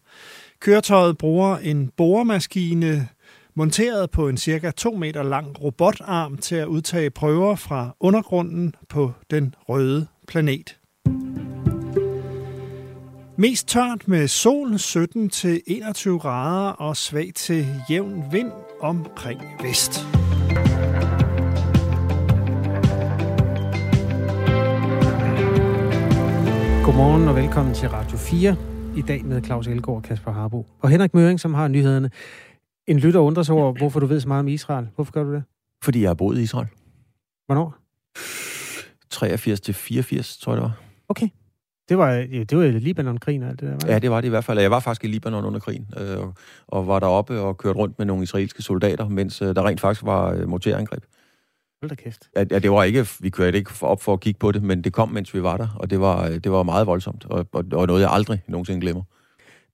[0.61, 3.09] Køretøjet bruger en boremaskine,
[3.59, 9.12] monteret på en cirka 2 meter lang robotarm til at udtage prøver fra undergrunden på
[9.31, 10.79] den røde planet.
[13.37, 20.07] Mest tørt med sol 17 til 21 grader og svag til jævn vind omkring vest.
[26.85, 28.57] Godmorgen og velkommen til Radio 4.
[28.97, 30.66] I dag med Claus Elgaard og Kasper Harbo.
[30.81, 32.11] Og Henrik Møring, som har nyhederne.
[32.88, 34.88] En lytter undrer sig over, hvorfor du ved så meget om Israel.
[34.94, 35.42] Hvorfor gør du det?
[35.83, 36.66] Fordi jeg har boet i Israel.
[37.46, 37.74] Hvornår?
[39.11, 40.81] 83 til 84, tror jeg det var.
[41.09, 41.29] Okay.
[41.88, 42.12] Det var,
[42.51, 44.59] det var Libanon-krigen og alt det der, var Ja, det var det i hvert fald.
[44.59, 46.18] Jeg var faktisk i Libanon under krigen, øh,
[46.66, 50.05] og var deroppe og kørte rundt med nogle israelske soldater, mens øh, der rent faktisk
[50.05, 51.03] var øh, morterangreb.
[51.83, 52.29] Hold da kæft.
[52.37, 54.92] Ja, det var ikke, vi kørte ikke op for at kigge på det, men det
[54.92, 57.87] kom, mens vi var der, og det var, det var meget voldsomt, og, og, og
[57.87, 59.03] noget, jeg aldrig nogensinde glemmer.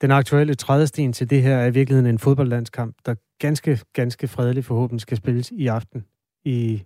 [0.04, 4.66] Den aktuelle trædesten til det her er i virkeligheden en fodboldlandskamp, der ganske, ganske fredeligt
[4.66, 6.04] forhåbentlig skal spilles i aften
[6.44, 6.82] i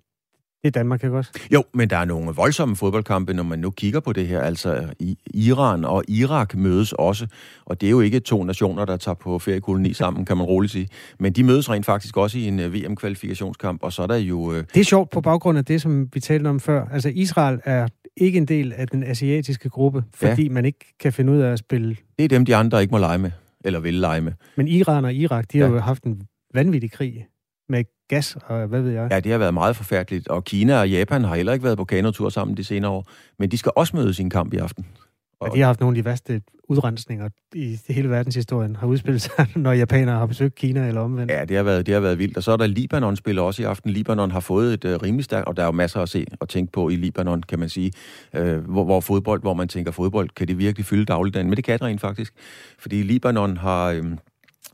[0.64, 1.30] det Danmark, ikke også?
[1.52, 4.40] Jo, men der er nogle voldsomme fodboldkampe, når man nu kigger på det her.
[4.40, 4.94] Altså,
[5.34, 7.26] Iran og Irak mødes også,
[7.64, 10.72] og det er jo ikke to nationer, der tager på feriekoloni sammen, kan man roligt
[10.72, 10.88] sige.
[11.18, 14.52] Men de mødes rent faktisk også i en øh, VM-kvalifikationskamp, og så er der jo...
[14.52, 14.64] Øh...
[14.74, 16.88] Det er sjovt på baggrund af det, som vi talte om før.
[16.92, 17.88] Altså, Israel er
[18.20, 20.50] ikke en del af den asiatiske gruppe, fordi ja.
[20.50, 21.96] man ikke kan finde ud af at spille...
[22.18, 23.30] Det er dem, de andre ikke må lege med,
[23.64, 24.32] eller vil lege med.
[24.56, 25.66] Men Iran og Irak, de ja.
[25.66, 26.22] har jo haft en
[26.54, 27.26] vanvittig krig
[27.68, 29.08] med gas og hvad ved jeg.
[29.10, 31.84] Ja, det har været meget forfærdeligt, og Kina og Japan har heller ikke været på
[31.84, 34.86] kanotur sammen de senere år, men de skal også mødes i en kamp i aften.
[35.40, 35.48] Og...
[35.48, 39.46] Ja, de har haft nogle af de værste udrensninger i hele verdenshistorien, har udspillet sig,
[39.56, 41.32] når japanere har besøgt Kina eller omvendt.
[41.32, 42.36] Ja, det har været, det har været vildt.
[42.36, 43.90] Og så er der Libanon spiller også i aften.
[43.90, 46.48] Libanon har fået et uh, rimelig stærkt, og der er jo masser at se og
[46.48, 47.92] tænke på i Libanon, kan man sige,
[48.38, 51.48] uh, hvor, hvor fodbold, hvor man tænker fodbold, kan det virkelig fylde dagligdagen?
[51.48, 52.32] Men det kan det rent faktisk.
[52.78, 53.94] Fordi Libanon har...
[53.94, 54.06] Uh,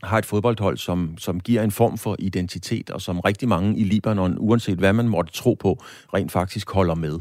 [0.03, 3.83] har et fodboldhold, som, som giver en form for identitet, og som rigtig mange i
[3.83, 7.19] Libanon, uanset hvad man måtte tro på, rent faktisk holder med.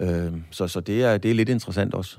[0.00, 2.18] Øh, så så det, er, det er lidt interessant også.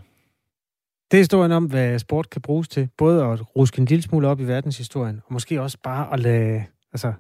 [1.11, 2.89] Det er historien om, hvad sport kan bruges til.
[2.97, 6.63] Både at ruske en lille smule op i verdenshistorien, og måske også bare at, lade,
[6.93, 7.13] altså,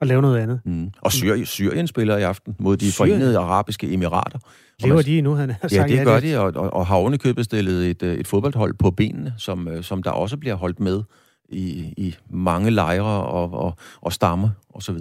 [0.00, 0.60] at lave noget andet.
[0.64, 0.90] Mm.
[1.00, 3.12] Og Syrien, Syrien spiller i aften mod de Syrien.
[3.12, 4.38] forenede arabiske emirater.
[4.80, 5.90] Lever man, de endnu, han har sagt?
[5.90, 9.34] Ja, det gør de, og, og, og har ovenikøbet stillet et, et fodboldhold på benene,
[9.36, 11.02] som, øh, som der også bliver holdt med
[11.48, 14.96] i, i mange lejre og, og, og stammer osv.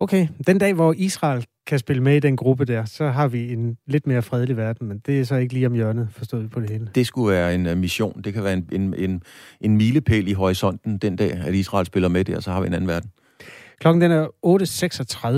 [0.00, 3.52] Okay, den dag, hvor Israel kan spille med i den gruppe der, så har vi
[3.52, 6.60] en lidt mere fredelig verden, men det er så ikke lige om hjørnet, forstået på
[6.60, 6.90] det hele.
[6.94, 8.22] Det skulle være en uh, mission.
[8.22, 9.22] Det kan være en, en, en,
[9.60, 12.74] en milepæl i horisonten den dag, at Israel spiller med der, så har vi en
[12.74, 13.10] anden verden.
[13.80, 14.26] Klokken den er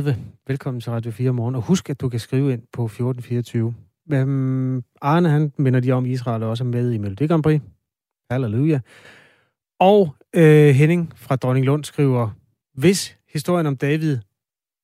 [0.08, 0.14] 8.36.
[0.48, 3.74] Velkommen til Radio 4 morgen, og husk, at du kan skrive ind på 1424.
[4.12, 7.60] Um, Arne, han minder de om, Israel også er med i Melodi Grand Prix.
[8.30, 8.80] Halleluja.
[9.80, 12.30] Og øh, Henning fra Dronning Lund skriver,
[12.74, 14.18] hvis historien om David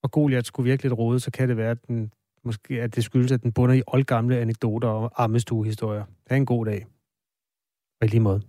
[0.02, 2.12] og Goliath skulle virkelig råde, så kan det være, at, den,
[2.44, 6.04] måske, at det skyldes, at den bunder i oldgamle anekdoter og ammestuehistorier.
[6.30, 6.86] Ha' en god dag.
[8.00, 8.42] Og i lige måde.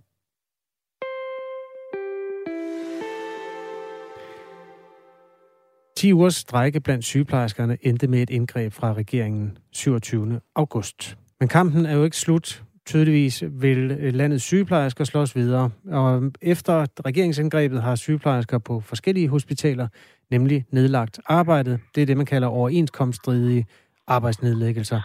[5.96, 10.40] Ti ugers strække blandt sygeplejerskerne endte med et indgreb fra regeringen 27.
[10.54, 11.18] august.
[11.40, 15.70] Men kampen er jo ikke slut tydeligvis vil øh, landets sygeplejersker slås videre.
[15.88, 19.88] Og efter regeringsindgrebet har sygeplejersker på forskellige hospitaler
[20.30, 21.80] nemlig nedlagt arbejdet.
[21.94, 23.66] Det er det, man kalder overenskomststridige
[24.06, 25.00] arbejdsnedlæggelser.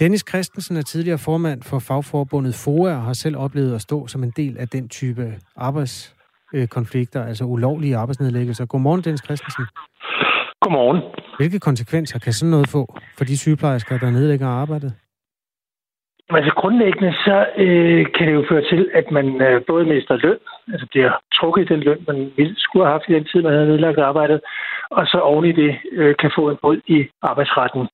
[0.00, 4.22] Dennis Christensen er tidligere formand for fagforbundet FOA og har selv oplevet at stå som
[4.22, 8.66] en del af den type arbejdskonflikter, altså ulovlige arbejdsnedlæggelser.
[8.66, 9.64] Godmorgen, Dennis Christensen.
[10.60, 11.02] Godmorgen.
[11.36, 14.92] Hvilke konsekvenser kan sådan noget få for de sygeplejersker, der nedlægger arbejdet?
[16.30, 20.38] Altså grundlæggende så øh, kan det jo føre til, at man øh, både mister løn,
[20.72, 23.52] altså bliver trukket i den løn, man ville skulle have haft i den tid, man
[23.52, 24.40] havde nedlagt arbejdet,
[24.90, 27.88] og så oven i det øh, kan få en brud i arbejdsretten,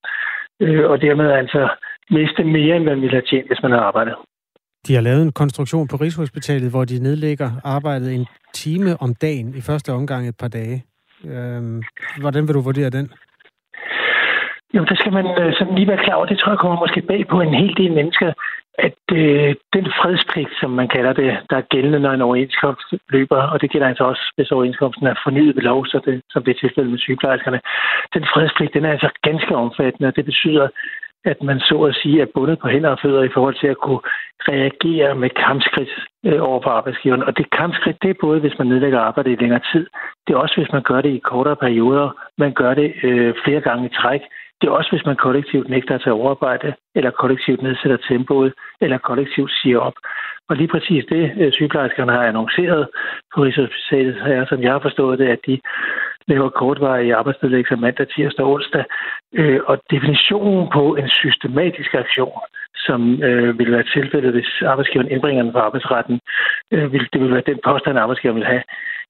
[0.61, 1.69] øh, og dermed altså
[2.11, 4.15] miste mere, end man ville have tjent, hvis man havde arbejdet.
[4.87, 9.55] De har lavet en konstruktion på Rigshospitalet, hvor de nedlægger arbejdet en time om dagen,
[9.57, 10.85] i første omgang et par dage.
[11.25, 11.63] Øh,
[12.21, 13.11] hvordan vil du vurdere den?
[14.75, 17.03] Jamen, der skal man øh, sådan lige være klar over, det tror jeg kommer måske
[17.03, 18.33] bag på en hel del mennesker,
[18.79, 23.43] at øh, den fredspligt, som man kalder det, der er gældende, når en overenskomst løber,
[23.53, 26.51] og det gælder altså også, hvis overenskomsten er fornyet ved lov, så det, som det
[26.51, 27.61] er tilfældet med sygeplejerskerne,
[28.15, 30.69] den fredspligt, den er altså ganske omfattende, og det betyder,
[31.25, 33.79] at man så at sige er bundet på hænder og fødder i forhold til at
[33.79, 34.01] kunne
[34.49, 35.95] reagere med kampskridt
[36.27, 37.23] øh, over for arbejdsgiveren.
[37.23, 39.87] Og det kampskridt, det er både, hvis man nedlægger arbejde i længere tid,
[40.27, 42.09] det er også, hvis man gør det i kortere perioder,
[42.39, 44.21] man gør det øh, flere gange i træk,
[44.61, 48.99] det er også, hvis man kollektivt nægter at tage overarbejde, eller kollektivt nedsætter tempoet, eller
[48.99, 49.97] kollektivt siger op.
[50.49, 52.89] Og lige præcis det, øh, sygeplejerskerne har annonceret
[53.35, 55.61] på Rigshospitalet, er, som jeg har forstået det, at de
[56.29, 58.85] laver kortvarige arbejdsnedlæggelser mandag, tirsdag og onsdag.
[59.35, 62.41] Øh, og definitionen på en systematisk aktion,
[62.87, 66.21] som øh, ville være tilfældet, hvis arbejdsgiveren indbringer den på arbejdsretten,
[66.71, 68.63] øh, vil, det vil være den påstand, arbejdsgiveren vil have,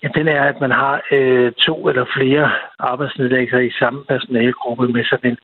[0.04, 5.04] Ja, den er, at man har øh, to eller flere arbejdsnedlæggelser i samme personalegruppe med
[5.04, 5.38] sådan en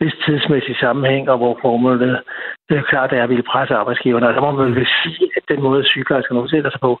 [0.00, 2.22] vis tidsmæssig sammenhæng, og hvor formålet
[2.68, 4.28] det er klart er at ville presse arbejdsgiverne.
[4.28, 6.98] Og der må man vel sige, at den måde, sygeplejerskerne udsætter sig på,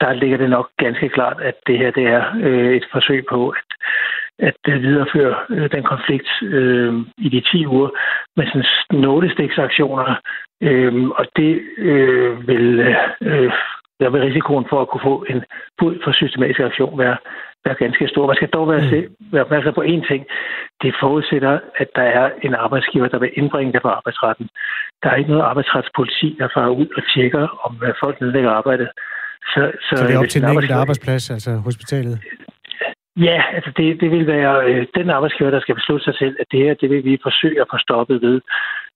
[0.00, 3.48] der ligger det nok ganske klart, at det her det er øh, et forsøg på
[3.48, 7.88] at, at videreføre øh, den konflikt øh, i de 10 uger
[8.36, 10.14] med sådan nålestiksaktioner.
[10.62, 13.52] Øh, og det øh, vil øh,
[14.00, 15.40] der vil risikoen for at kunne få en
[15.78, 17.16] bud for systematisk aktion være
[17.64, 18.26] være ganske stor.
[18.26, 19.32] Man skal dog være, mm.
[19.32, 20.22] være opmærksom på én ting.
[20.82, 24.48] Det forudsætter, at der er en arbejdsgiver, der vil indbringe det på arbejdsretten.
[25.02, 28.88] Der er ikke noget arbejdsretspoliti, der farer ud og tjekker, om folk nedlægger arbejdet.
[29.54, 32.18] Så, så, så det er op til den enkelte arbejdsplads, altså hospitalet?
[33.16, 36.46] Ja, altså det, det vil være øh, den arbejdsgiver, der skal beslutte sig til, at
[36.52, 38.40] det her, det vil vi forsøge at få stoppet ved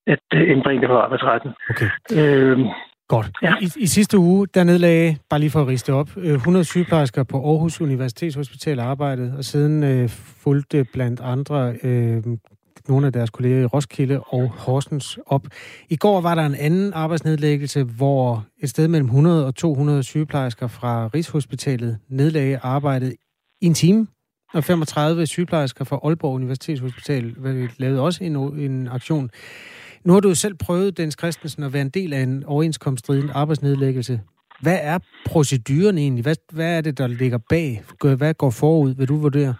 [0.07, 1.51] at øh, indbringe det på arbejdsretten.
[1.71, 1.89] Okay.
[2.19, 2.67] Øhm,
[3.09, 3.31] Godt.
[3.43, 3.55] Ja.
[3.61, 7.23] I, I sidste uge, der nedlagde, bare lige for at riste op, 100 øh, sygeplejersker
[7.23, 12.23] på Aarhus Universitetshospital arbejdet, og siden øh, fulgte blandt andre øh,
[12.89, 15.47] nogle af deres kolleger i Roskilde og Horsens op.
[15.89, 20.67] I går var der en anden arbejdsnedlæggelse, hvor et sted mellem 100 og 200 sygeplejersker
[20.67, 23.15] fra Rigshospitalet nedlagde arbejdet
[23.61, 24.07] i en time.
[24.55, 27.35] Og 35 sygeplejersker fra Aalborg Universitetshospital
[27.79, 29.31] lavede også en, en aktion.
[30.05, 33.31] Nu har du jo selv prøvet, Dens Christensen, at være en del af en overenskomststridig
[33.35, 34.21] arbejdsnedlæggelse.
[34.61, 36.23] Hvad er proceduren egentlig?
[36.23, 37.83] Hvad, hvad er det, der ligger bag?
[38.17, 39.55] Hvad går forud, vil du vurdere?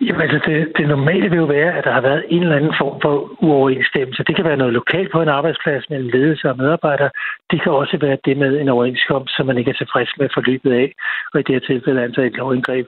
[0.00, 2.74] Jamen altså, det, det normale vil jo være, at der har været en eller anden
[2.80, 3.14] form for
[3.46, 4.24] uoverensstemmelse.
[4.28, 7.10] Det kan være noget lokalt på en arbejdsplads mellem ledelse og medarbejdere.
[7.50, 10.72] Det kan også være det med en overenskomst, som man ikke er tilfreds med forløbet
[10.72, 10.88] af,
[11.32, 12.86] og i det her tilfælde altså et lovindgreb.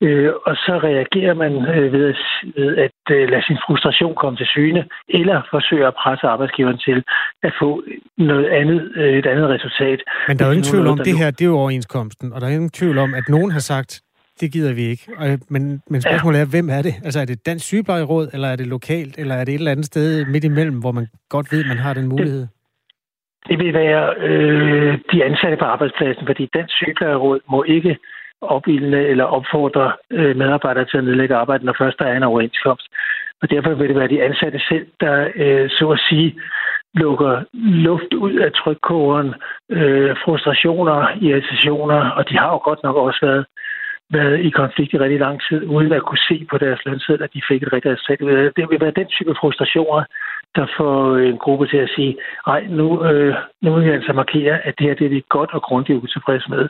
[0.00, 2.20] Øh, og så reagerer man øh, ved, at,
[2.56, 6.98] ved at øh, lade sin frustration komme til syne, eller forsøge at presse arbejdsgiveren til
[7.42, 7.82] at få
[8.18, 10.00] noget andet, øh, et andet resultat.
[10.28, 12.46] Men der er jo ingen tvivl om, det her det er jo overenskomsten, og der
[12.46, 14.02] er ingen tvivl om, at nogen har sagt,
[14.40, 15.06] det gider vi ikke.
[15.48, 16.44] Men, men spørgsmålet ja.
[16.44, 16.94] er, hvem er det?
[17.04, 19.86] Altså er det Dansk Sygeplejeråd, eller er det lokalt, eller er det et eller andet
[19.86, 22.46] sted midt imellem, hvor man godt ved, at man har den mulighed?
[23.48, 27.96] Det, vil være øh, de ansatte på arbejdspladsen, fordi Dansk Sygeplejeråd må ikke
[28.40, 32.86] opildne eller opfordre øh, medarbejdere til at nedlægge arbejde, når først der er en overenskomst.
[33.42, 36.40] Og derfor vil det være de ansatte selv, der øh, så at sige
[36.94, 39.34] lukker luft ud af trykkogeren,
[39.70, 43.46] øh, frustrationer, irritationer, og de har jo godt nok også været
[44.10, 47.34] været i konflikt i rigtig lang tid, uden at kunne se på deres lønseddel, at
[47.34, 48.18] de fik et rigtigt resultat.
[48.56, 50.04] Det vil være den type frustrationer,
[50.56, 54.12] der får øh, en gruppe til at sige, nej, nu, øh, nu vil jeg altså
[54.12, 56.68] markere, at det her det er vi godt og grundigt utilfredse med.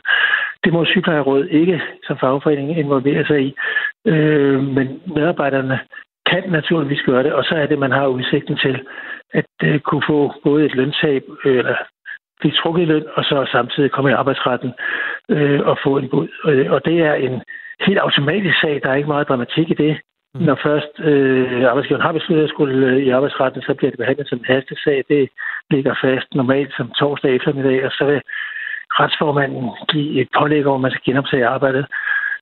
[0.63, 3.55] Det må sygeplejerådet ikke som fagforening involvere sig i,
[4.05, 5.79] øh, men medarbejderne
[6.31, 8.81] kan naturligvis gøre det, og så er det, man har udsigten til
[9.33, 11.75] at øh, kunne få både et lønstab, øh, eller
[12.41, 14.71] blive trukket i løn, og så samtidig komme i arbejdsretten
[15.29, 16.27] øh, og få en bud.
[16.45, 17.41] Øh, og det er en
[17.87, 18.79] helt automatisk sag.
[18.83, 19.93] Der er ikke meget dramatik i det.
[20.35, 20.41] Mm.
[20.41, 24.29] Når først øh, arbejdsgiveren har besluttet at skulle øh, i arbejdsretten, så bliver det behandlet
[24.29, 25.03] som en hastesag.
[25.09, 25.29] Det
[25.69, 28.21] ligger fast normalt som torsdag eftermiddag, og så vil
[28.99, 31.85] retsformanden give et pålæg over, at man skal genoptage arbejdet.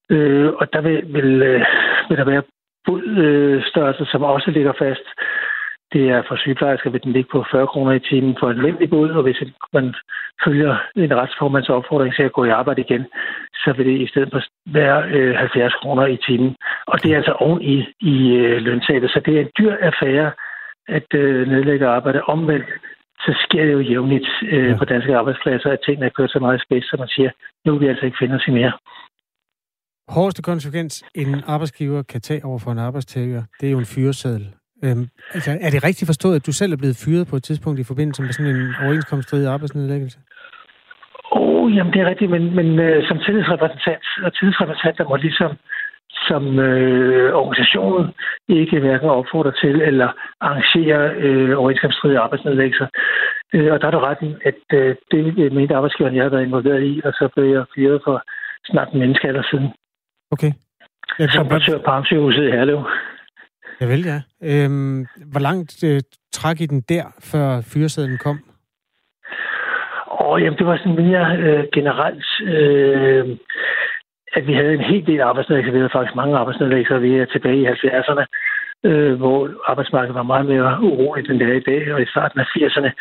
[0.10, 1.62] Øh, og der vil, vil, øh,
[2.10, 2.44] vil der være
[2.86, 5.06] budstørrelse, som også ligger fast.
[5.94, 8.90] Det er for sygeplejersker, vil den ligge på 40 kroner i timen for en almindelig
[8.90, 9.96] bod, og hvis man
[10.46, 13.06] følger en retsformands opfordring til at gå i arbejde igen,
[13.54, 16.56] så vil det i stedet for være øh, 70 kroner i timen.
[16.88, 18.82] Og det er altså oven i, i øh,
[19.14, 20.32] så det er en dyr affære
[20.88, 22.22] at øh, nedlægge arbejde.
[22.24, 22.70] Omvendt,
[23.20, 24.78] så sker det jo jævnligt øh, ja.
[24.78, 27.32] på danske arbejdspladser, at tingene er kørt så meget spids, så man siger,
[27.66, 28.74] nu vil vi altså ikke finde os i mere.
[30.10, 34.54] Hårdeste konsekvens, en arbejdsgiver kan tage over for en arbejdstager, det er jo en fyreseddel.
[34.84, 37.80] Øhm, altså, er det rigtigt forstået, at du selv er blevet fyret på et tidspunkt
[37.80, 40.20] i forbindelse med sådan en overenskomststridig arbejdsnedlæggelse?
[41.32, 45.52] Åh, oh, jamen det er rigtigt, men, men øh, som tillidsrepræsentant og tillidsrepræsentanter må ligesom
[46.28, 48.08] som øh, organisationen
[48.50, 50.10] ikke hverken opfordre til eller
[50.42, 52.88] arrangere øh, overenskomststridige arbejdsnedlæggelser.
[53.54, 56.84] Øh, og der er du retten, at øh, det mente arbejdsgiveren, jeg har været involveret
[56.84, 58.24] i, og så blev jeg fyret for
[58.66, 59.70] snart en menneskealder siden.
[60.32, 60.52] Okay.
[61.20, 62.80] Ja, som portør på Amtssygehuset i Herlev.
[63.80, 64.20] Jeg vel, ja.
[64.50, 66.02] Øhm, hvor langt øh,
[66.32, 68.40] træk I den der, før fyresedlen kom?
[70.22, 73.38] Åh, jamen, det var sådan mere øh, generelt, øh,
[74.34, 75.74] at vi havde en hel del arbejdsnedlæggelser.
[75.74, 76.98] Vi havde faktisk mange arbejdsnedlæggelser.
[76.98, 78.26] Vi er tilbage i 70'erne,
[78.84, 82.40] øh, hvor arbejdsmarkedet var meget mere uroligt, end det er i dag, og i starten
[82.40, 82.92] af 80'erne.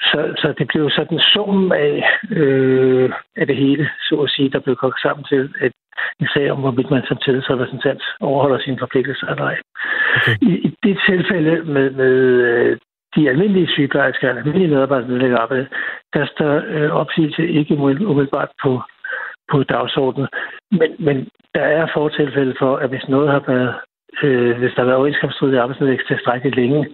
[0.00, 4.60] Så, så det blev sådan summen af, øh, af det hele, så at sige, der
[4.60, 5.72] blev kogt sammen til et,
[6.20, 9.58] en sag om, hvorvidt man som tillidsrepræsentant overholder sine forpligtelser eller ej.
[10.16, 10.36] Okay.
[10.42, 12.14] I, I det tilfælde med, med
[12.50, 12.78] øh,
[13.16, 15.66] de almindelige sygeplejersker, almindelige medarbejdere, der lægger arbejde,
[16.14, 18.82] der står øh, opsigelse ikke umiddelbart på,
[19.50, 20.28] på dagsordenen.
[20.70, 23.74] Men, men der er fortilfælde for, at hvis noget har været,
[24.22, 26.86] øh, hvis der har været overenskomststridig arbejdsnedlæggelse tilstrækkeligt længe,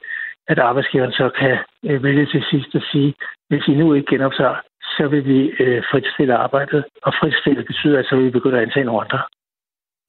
[0.49, 1.55] at arbejdsgiveren så kan
[1.89, 3.15] øh, vælge til sidst at sige,
[3.49, 4.57] hvis I nu ikke genoptager,
[4.97, 6.85] så vil vi øh, fritstille arbejdet.
[7.03, 9.21] Og fritstille betyder, at så vil vi begynde at antage nogle andre.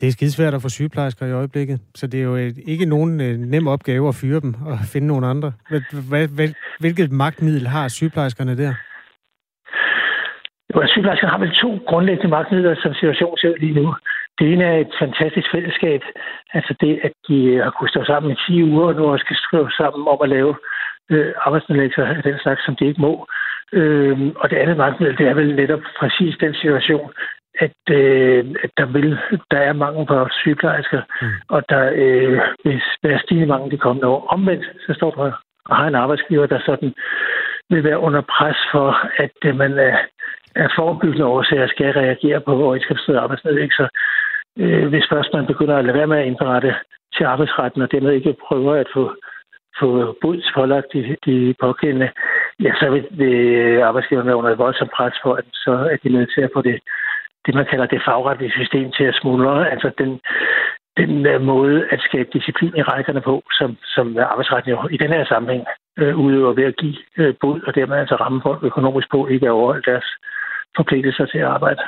[0.01, 2.35] Det er skidesvært at få sygeplejersker i øjeblikket, så det er jo
[2.67, 5.51] ikke nogen øh, nem opgave at fyre dem og finde nogle andre.
[6.79, 8.73] Hvilket magtmiddel har sygeplejerskerne der?
[10.75, 13.95] Jo, sygeplejerskerne har vel to grundlæggende magtmidler, som situationen ser lige nu.
[14.39, 16.01] Det ene er et fantastisk fællesskab.
[16.53, 19.35] Altså det, at de har kunnet stå sammen i 10 uger, og nu også skal
[19.35, 20.55] skrive sammen om at lave
[21.11, 23.27] øh, arbejdsnedlæggelser af den slags, som de ikke må.
[23.73, 27.11] Øh, og det andet magtmiddel, det er vel netop præcis den situation,
[27.59, 29.17] at, øh, at der, vil,
[29.51, 31.27] der er mange på sygeplejersker, mm.
[31.49, 34.27] og der øh, vil være stigende mange de kommende år.
[34.27, 35.31] Omvendt, så står der
[35.65, 36.93] og har en arbejdsgiver, der sådan
[37.69, 38.89] vil være under pres for,
[39.23, 39.97] at øh, man er,
[40.55, 43.87] er forebyggende årsager skal reagere på overenskomstede arbejdsnedlæggelser.
[44.57, 46.75] Øh, hvis først man begynder at lade være med at indberette
[47.15, 49.15] til arbejdsretten, og dermed ikke prøver at få,
[49.79, 52.09] få buds pålagt de, de pågældende,
[52.59, 56.09] ja, så vil, vil arbejdsgiverne være under et voldsomt pres for, at så er de
[56.09, 56.79] nødt til at få det
[57.45, 59.71] det, man kalder det fagretlige system til at smuldre.
[59.71, 60.19] Altså den,
[60.97, 65.11] den øh, måde at skabe disciplin i rækkerne på, som, som arbejdsretten jo i den
[65.15, 65.65] her sammenhæng
[65.99, 69.45] øh, udøver ved at give øh, bud, og dermed altså ramme folk økonomisk på, ikke
[69.45, 70.07] at overholde deres
[70.75, 71.81] forpligtelser til at arbejde.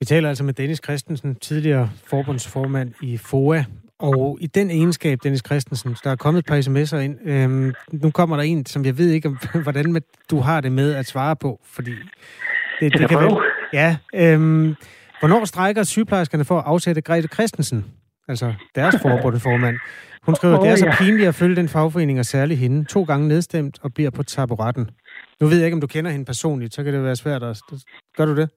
[0.00, 3.64] Vi taler altså med Dennis Christensen, tidligere forbundsformand i FOA,
[3.98, 7.28] og i den egenskab, Dennis Christensen, der er kommet et par sms'er ind.
[7.28, 11.06] Øhm, nu kommer der en, som jeg ved ikke, hvordan du har det med at
[11.06, 13.42] svare på, fordi det, det, det kan være,
[13.72, 14.74] Ja, øhm,
[15.20, 17.84] hvornår strækker sygeplejerskerne for at afsætte Grete Christensen?
[18.28, 19.76] Altså deres forbundsformand.
[20.22, 22.84] Hun skriver, at det er så pinligt at følge den fagforening, og særligt hende.
[22.84, 24.90] To gange nedstemt og bliver på taburetten.
[25.40, 27.60] Nu ved jeg ikke, om du kender hende personligt, så kan det være svært at...
[28.16, 28.50] Gør du det?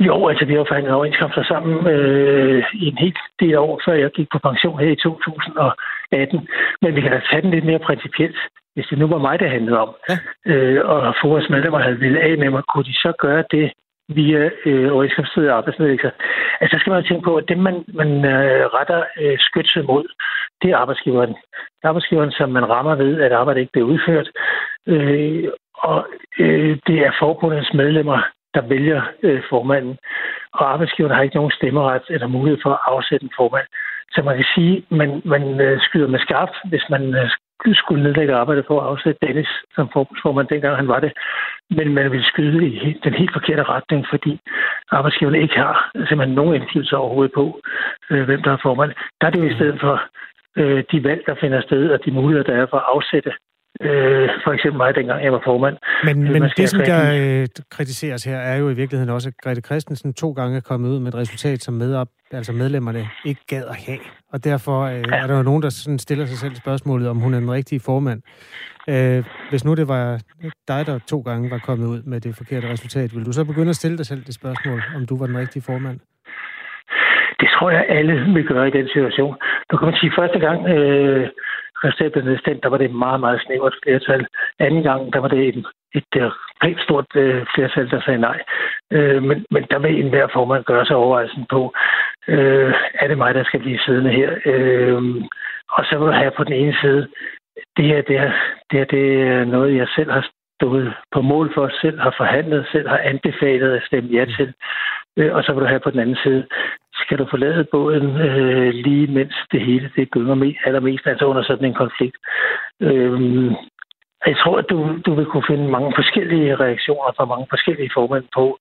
[0.00, 4.10] Jo, altså vi har forhandlet overenskomster sammen øh, i en helt del år, før jeg
[4.10, 6.48] gik på pension her i 2018.
[6.82, 8.36] Men vi kan da tage den lidt mere principielt.
[8.74, 10.16] Hvis det nu var mig, det handlede om, ja.
[10.52, 13.72] øh, og FORES medlemmer havde ville af med mig, kunne de så gøre det
[14.08, 16.10] via øh, overenskomstede arbejdsnedlæggelser.
[16.60, 20.04] Altså, så skal man tænke på, at det, man, man øh, retter øh, skytset mod,
[20.62, 21.34] det er arbejdsgiveren.
[21.84, 24.28] Arbejdsgiveren, som man rammer ved, at arbejdet ikke bliver udført.
[24.86, 25.44] Øh,
[25.74, 26.06] og
[26.38, 28.18] øh, det er forbundets medlemmer,
[28.54, 29.98] der vælger øh, formanden.
[30.52, 33.66] Og arbejdsgiverne har ikke nogen stemmeret eller mulighed for at afsætte en formand.
[34.14, 37.30] Så man kan sige, at man, man øh, skyder med skarpt, hvis man øh,
[37.74, 41.12] skulle nedlægge arbejdet for at afsætte Dennis som forbundsformand, dengang han var det.
[41.70, 44.40] Men man vil skyde i den helt forkerte retning, fordi
[44.90, 47.60] arbejdsgiverne ikke har simpelthen nogen indflydelse overhovedet på,
[48.10, 48.92] øh, hvem der er formand.
[49.20, 50.02] Der er det jo i stedet for
[50.56, 53.32] øh, de valg, der finder sted, og de muligheder, der er for at afsætte
[53.80, 55.76] Øh, for eksempel mig, dengang jeg var formand.
[56.04, 57.02] Men, øh, men det, som der
[57.40, 60.88] øh, kritiseres her, er jo i virkeligheden også, at Grete Christensen to gange er kommet
[60.88, 63.98] ud med et resultat, som med op, altså medlemmerne ikke gad at have.
[64.32, 65.16] Og derfor øh, ja.
[65.16, 67.80] er der jo nogen, der sådan stiller sig selv spørgsmålet, om hun er den rigtige
[67.80, 68.22] formand.
[68.88, 70.20] Øh, hvis nu det var
[70.68, 73.70] dig, der to gange var kommet ud med det forkerte resultat, vil du så begynde
[73.70, 75.98] at stille dig selv det spørgsmål, om du var den rigtige formand?
[77.40, 79.34] Det tror jeg, alle vil gøre i den situation.
[79.70, 81.28] Du kan man sige, første gang øh,
[81.84, 84.26] resultatet der var det et meget, meget snævert flertal.
[84.58, 85.64] Anden gang, der var det et,
[85.94, 88.38] et, et pænt stort øh, flertal, der sagde nej.
[88.92, 91.74] Øh, men, men der vil enhver formand gøre sig overvejelsen på,
[92.28, 94.30] øh, er det mig, der skal blive siddende her?
[94.44, 95.02] Øh,
[95.70, 97.08] og så vil du have på den ene side,
[97.76, 98.32] det her, det, her,
[98.70, 102.68] det, her, det er noget, jeg selv har stået på mål for, selv har forhandlet,
[102.72, 104.54] selv har anbefalet at stemme ja til.
[105.18, 106.46] Øh, og så vil du have på den anden side,
[107.02, 111.42] skal du forlade båden øh, lige mens det hele det gynger med, allermest, altså under
[111.42, 112.16] sådan en konflikt.
[112.80, 113.52] Øh,
[114.26, 118.24] jeg tror, at du, du vil kunne finde mange forskellige reaktioner fra mange forskellige formænd
[118.34, 118.58] på,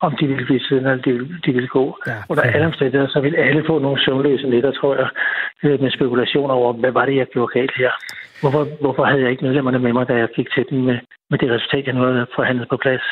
[0.00, 1.98] om de vil blive siden, eller de vil, de vil gå.
[2.06, 5.08] Ja, Under alle omstændigheder, så vil alle få nogle søvnløse nætter, tror jeg,
[5.64, 7.90] øh, med spekulationer over, hvad var det, jeg gjorde galt her?
[8.40, 10.98] Hvorfor, hvorfor havde jeg ikke medlemmerne med mig, da jeg gik til dem med,
[11.30, 13.02] med det resultat, jeg nu havde forhandlet på plads?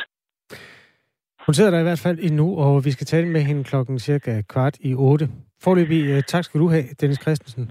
[1.46, 4.42] Hun sidder der i hvert fald endnu, og vi skal tale med hende klokken cirka
[4.48, 5.28] kvart i otte.
[5.62, 7.70] Forløbig, uh, tak skal du have, Dennis Christensen.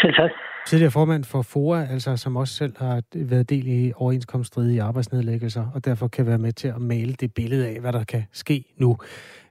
[0.00, 0.30] Selv tak.
[0.66, 5.84] Tidligere formand for FOA, altså som også selv har været del i overenskomststridige arbejdsnedlæggelser, og
[5.84, 8.96] derfor kan være med til at male det billede af, hvad der kan ske nu.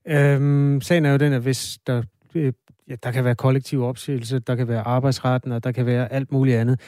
[0.07, 2.03] Øhm, sagen er jo den, at hvis der,
[2.35, 2.53] øh,
[2.89, 6.31] ja, der kan være kollektiv opsigelse, der kan være arbejdsretten, og der kan være alt
[6.31, 6.81] muligt andet.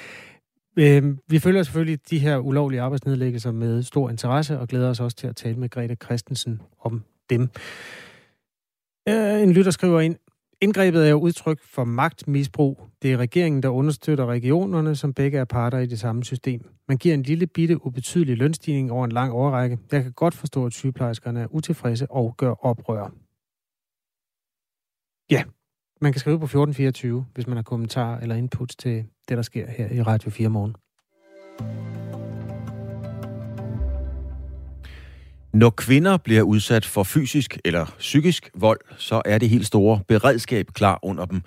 [0.80, 5.18] Øh, vi følger selvfølgelig de her ulovlige arbejdsnedlæggelser med stor interesse, og glæder os også
[5.18, 7.42] til at tale med Grete Christensen om dem.
[9.10, 10.16] Øh, en lytter skriver ind,
[10.62, 12.90] Indgrebet er jo udtryk for magtmisbrug.
[13.02, 16.70] Det er regeringen, der understøtter regionerne, som begge er parter i det samme system.
[16.88, 19.80] Man giver en lille bitte ubetydelig lønstigning over en lang årrække.
[19.92, 23.12] Jeg kan godt forstå, at sygeplejerskerne er utilfredse og gør oprør.
[25.32, 25.44] Ja,
[26.02, 29.68] man kan skrive på 1424, hvis man har kommentarer eller input til det, der sker
[29.72, 30.76] her i Radio 4 morgen.
[35.54, 40.68] Når kvinder bliver udsat for fysisk eller psykisk vold, så er det helt store beredskab
[40.74, 41.42] klar under dem.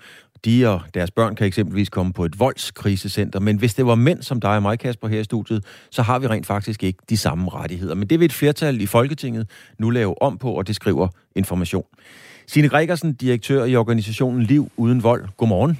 [0.45, 4.21] De og deres børn kan eksempelvis komme på et voldskrisecenter, men hvis det var mænd
[4.21, 7.17] som dig og mig, Kasper, her i studiet, så har vi rent faktisk ikke de
[7.17, 7.95] samme rettigheder.
[7.95, 9.49] Men det vil et flertal i Folketinget
[9.79, 11.85] nu lave om på, og det skriver information.
[12.47, 15.25] Signe Gregersen, direktør i organisationen Liv Uden Vold.
[15.37, 15.79] Godmorgen.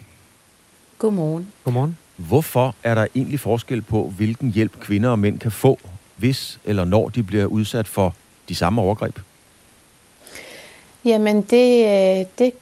[0.97, 1.47] Godmorgen.
[1.63, 1.97] Godmorgen.
[2.17, 5.79] Hvorfor er der egentlig forskel på, hvilken hjælp kvinder og mænd kan få,
[6.17, 8.15] hvis eller når de bliver udsat for
[8.49, 9.19] de samme overgreb?
[11.05, 12.53] Jamen, det, øh, det,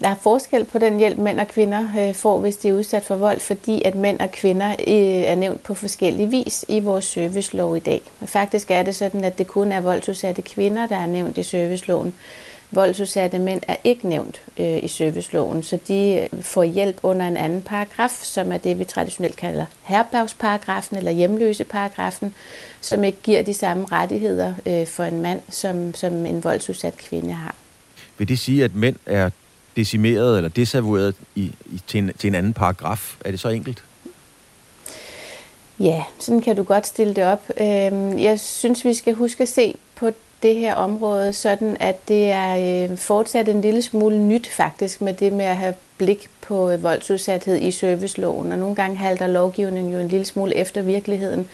[0.00, 3.04] der er forskel på den hjælp, mænd og kvinder øh, får, hvis de er udsat
[3.04, 7.04] for vold, fordi at mænd og kvinder øh, er nævnt på forskellige vis i vores
[7.04, 8.00] servicelov i dag.
[8.26, 12.14] Faktisk er det sådan, at det kun er voldsudsatte kvinder, der er nævnt i serviceloven.
[12.70, 17.62] Voldsudsatte mænd er ikke nævnt øh, i serviceloven, så de får hjælp under en anden
[17.62, 22.34] paragraf, som er det, vi traditionelt kalder herbergsparagrafen eller hjemløseparagrafen,
[22.80, 27.32] som ikke giver de samme rettigheder øh, for en mand, som, som en voldsudsat kvinde
[27.32, 27.54] har.
[28.18, 29.30] Vil det sige, at mænd er
[29.76, 33.16] decimeret eller desavoueret i, i, til, en, til en anden paragraf?
[33.24, 33.82] Er det så enkelt?
[35.78, 37.50] Ja, sådan kan du godt stille det op.
[37.60, 40.10] Øhm, jeg synes, vi skal huske at se på
[40.42, 45.14] det her område, sådan at det er øh, fortsat en lille smule nyt faktisk med
[45.14, 49.92] det med at have blik på øh, voldsudsathed i serviceloven, og nogle gange halter lovgivningen
[49.92, 51.48] jo en lille smule efter virkeligheden.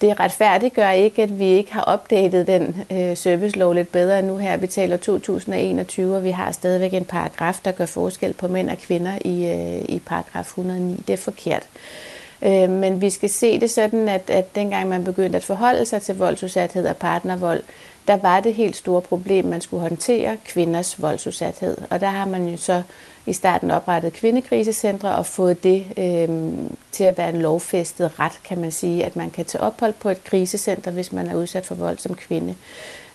[0.00, 4.56] Det retfærdiggør ikke, at vi ikke har opdateret den øh, servicelov lidt bedre nu her.
[4.56, 8.78] Vi taler 2021, og vi har stadigvæk en paragraf, der gør forskel på mænd og
[8.78, 11.02] kvinder i, øh, i paragraf 109.
[11.06, 11.62] Det er forkert.
[12.42, 16.02] Øh, men vi skal se det sådan, at, at dengang man begyndte at forholde sig
[16.02, 17.62] til voldsudsathed og partnervold,
[18.10, 21.76] der var det helt store problem, man skulle håndtere kvinders voldsudsathed.
[21.90, 22.82] Og der har man jo så
[23.26, 26.28] i starten oprettet kvindekrisecentre og fået det øh,
[26.92, 30.08] til at være en lovfæstet ret, kan man sige, at man kan tage ophold på
[30.08, 32.54] et krisecenter, hvis man er udsat for vold som kvinde.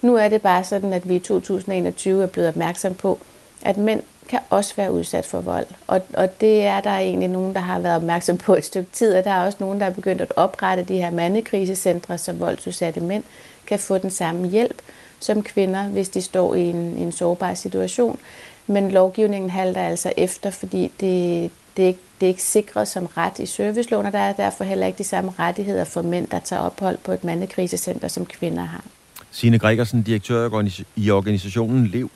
[0.02, 3.20] Nu er det bare sådan, at vi i 2021 er blevet opmærksom på,
[3.62, 5.68] at mænd kan også være udsat for vold.
[5.88, 9.16] Og, og det er der egentlig nogen, der har været opmærksom på et stykke tid,
[9.16, 13.00] og der er også nogen, der er begyndt at oprette de her mandekrisecentre, som voldsudsatte
[13.00, 13.24] mænd
[13.68, 14.82] kan få den samme hjælp
[15.20, 18.20] som kvinder, hvis de står i en, en sårbar situation.
[18.68, 23.06] Men lovgivningen halter altså efter, fordi det, det, er ikke, det er ikke sikret som
[23.06, 26.40] ret i serviceloven, og der er derfor heller ikke de samme rettigheder for mænd, der
[26.40, 28.84] tager ophold på et mandekrisecenter, som kvinder har.
[29.32, 30.50] Signe Gregersen, direktør
[30.96, 32.10] i organisationen Lev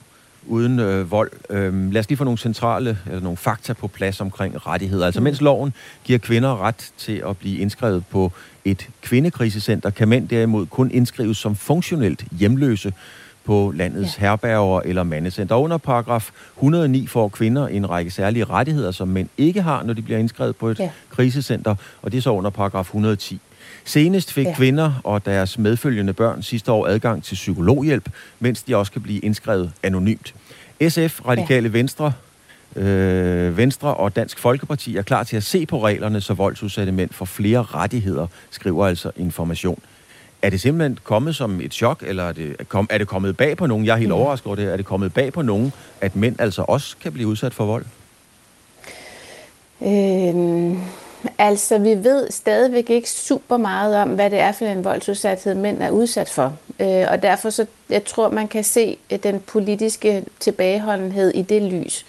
[0.48, 1.32] uden øh, vold.
[1.50, 5.06] Øh, lad os lige få nogle centrale eller nogle fakta på plads omkring rettigheder.
[5.06, 5.74] Altså mens loven
[6.04, 8.32] giver kvinder ret til at blive indskrevet på
[8.66, 12.94] et kvindekrisecenter, kan mænd derimod kun indskrives som funktionelt hjemløse
[13.44, 14.22] på landets ja.
[14.22, 15.56] herberger eller mandecenter.
[15.56, 20.02] Under paragraf 109 får kvinder en række særlige rettigheder, som mænd ikke har, når de
[20.02, 20.90] bliver indskrevet på et ja.
[21.10, 23.42] krisecenter, og det er så under paragraf 110.
[23.86, 24.56] Senest fik ja.
[24.56, 28.10] kvinder og deres medfølgende børn sidste år adgang til psykologhjælp,
[28.40, 30.36] mens de også kan blive indskrevet anonymt.
[30.90, 31.72] SF, Radikale ja.
[31.72, 32.14] Venstre,
[32.76, 37.10] øh, Venstre og Dansk Folkeparti er klar til at se på reglerne, så voldsudsatte mænd
[37.10, 39.80] får flere rettigheder, skriver altså Information.
[40.42, 42.56] Er det simpelthen kommet som et chok, eller er det,
[42.90, 43.86] er det kommet bag på nogen?
[43.86, 44.16] Jeg er helt mm.
[44.16, 44.74] overrasket over det.
[44.74, 47.86] Er det kommet bag på nogen, at mænd altså også kan blive udsat for vold?
[49.82, 50.82] Øhm,
[51.38, 55.82] altså, vi ved stadigvæk ikke super meget om, hvad det er for en voldsudsathed, mænd
[55.82, 56.58] er udsat for.
[56.80, 61.62] Øh, og derfor så, jeg tror, man kan se øh, den politiske tilbageholdenhed i det
[61.62, 62.06] lys.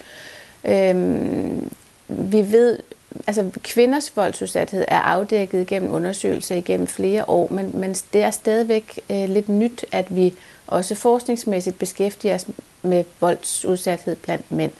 [0.65, 1.71] Øhm,
[2.07, 2.79] vi ved
[3.27, 8.99] altså kvinders voldsudsathed er afdækket gennem undersøgelser igennem flere år, men, men det er stadigvæk
[9.09, 10.33] øh, lidt nyt, at vi
[10.67, 12.45] også forskningsmæssigt beskæftiger os
[12.81, 14.71] med voldsudsathed blandt mænd.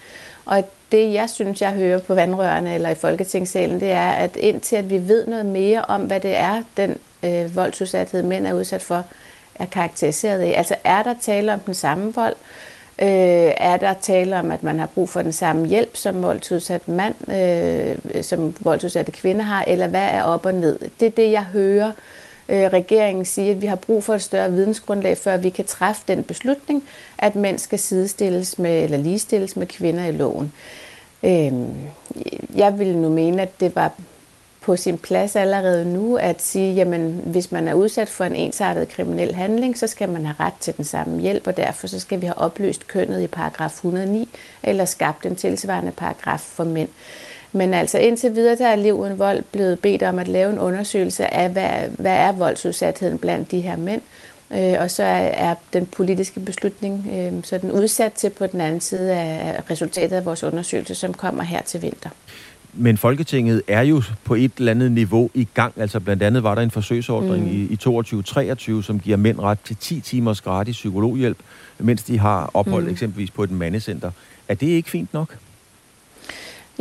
[0.45, 4.75] Og det, jeg synes, jeg hører på vandrørene eller i Folketingssalen, det er, at indtil
[4.75, 8.81] at vi ved noget mere om, hvad det er, den øh, voldsudsathed, mænd er udsat
[8.81, 9.05] for,
[9.55, 10.53] er karakteriseret af.
[10.57, 12.35] Altså er der tale om den samme vold?
[13.01, 16.87] Øh, er der tale om, at man har brug for den samme hjælp, som voldsudsat
[16.87, 20.79] mand, øh, som voldsudsatte kvinder har, eller hvad er op og ned?
[20.99, 21.91] Det er det, jeg hører
[22.51, 26.01] øh, regeringen sige, at vi har brug for et større vidensgrundlag, før vi kan træffe
[26.07, 26.83] den beslutning,
[27.17, 30.53] at mænd skal sidestilles med, eller ligestilles med kvinder i loven.
[31.23, 31.53] Øh,
[32.55, 33.91] jeg vil nu mene, at det var
[34.61, 38.89] på sin plads allerede nu at sige, jamen hvis man er udsat for en ensartet
[38.89, 42.21] kriminel handling, så skal man have ret til den samme hjælp, og derfor så skal
[42.21, 44.29] vi have oplyst kønnet i paragraf 109,
[44.63, 46.89] eller skabt en tilsvarende paragraf for mænd.
[47.53, 50.59] Men altså indtil videre, der er Liv uden vold blevet bedt om at lave en
[50.59, 54.01] undersøgelse af, hvad, hvad er voldsudsatheden blandt de her mænd,
[54.53, 58.61] øh, og så er, er den politiske beslutning øh, så den udsat til på den
[58.61, 62.09] anden side af resultatet af vores undersøgelse, som kommer her til vinter.
[62.73, 65.73] Men Folketinget er jo på et eller andet niveau i gang.
[65.77, 67.51] Altså blandt andet var der en forsøgsordning mm.
[67.51, 67.77] i, i
[68.79, 71.37] 22-23, som giver mænd ret til 10 timers gratis psykologhjælp,
[71.79, 72.89] mens de har ophold mm.
[72.89, 74.11] eksempelvis på et mandecenter.
[74.47, 75.37] Er det ikke fint nok?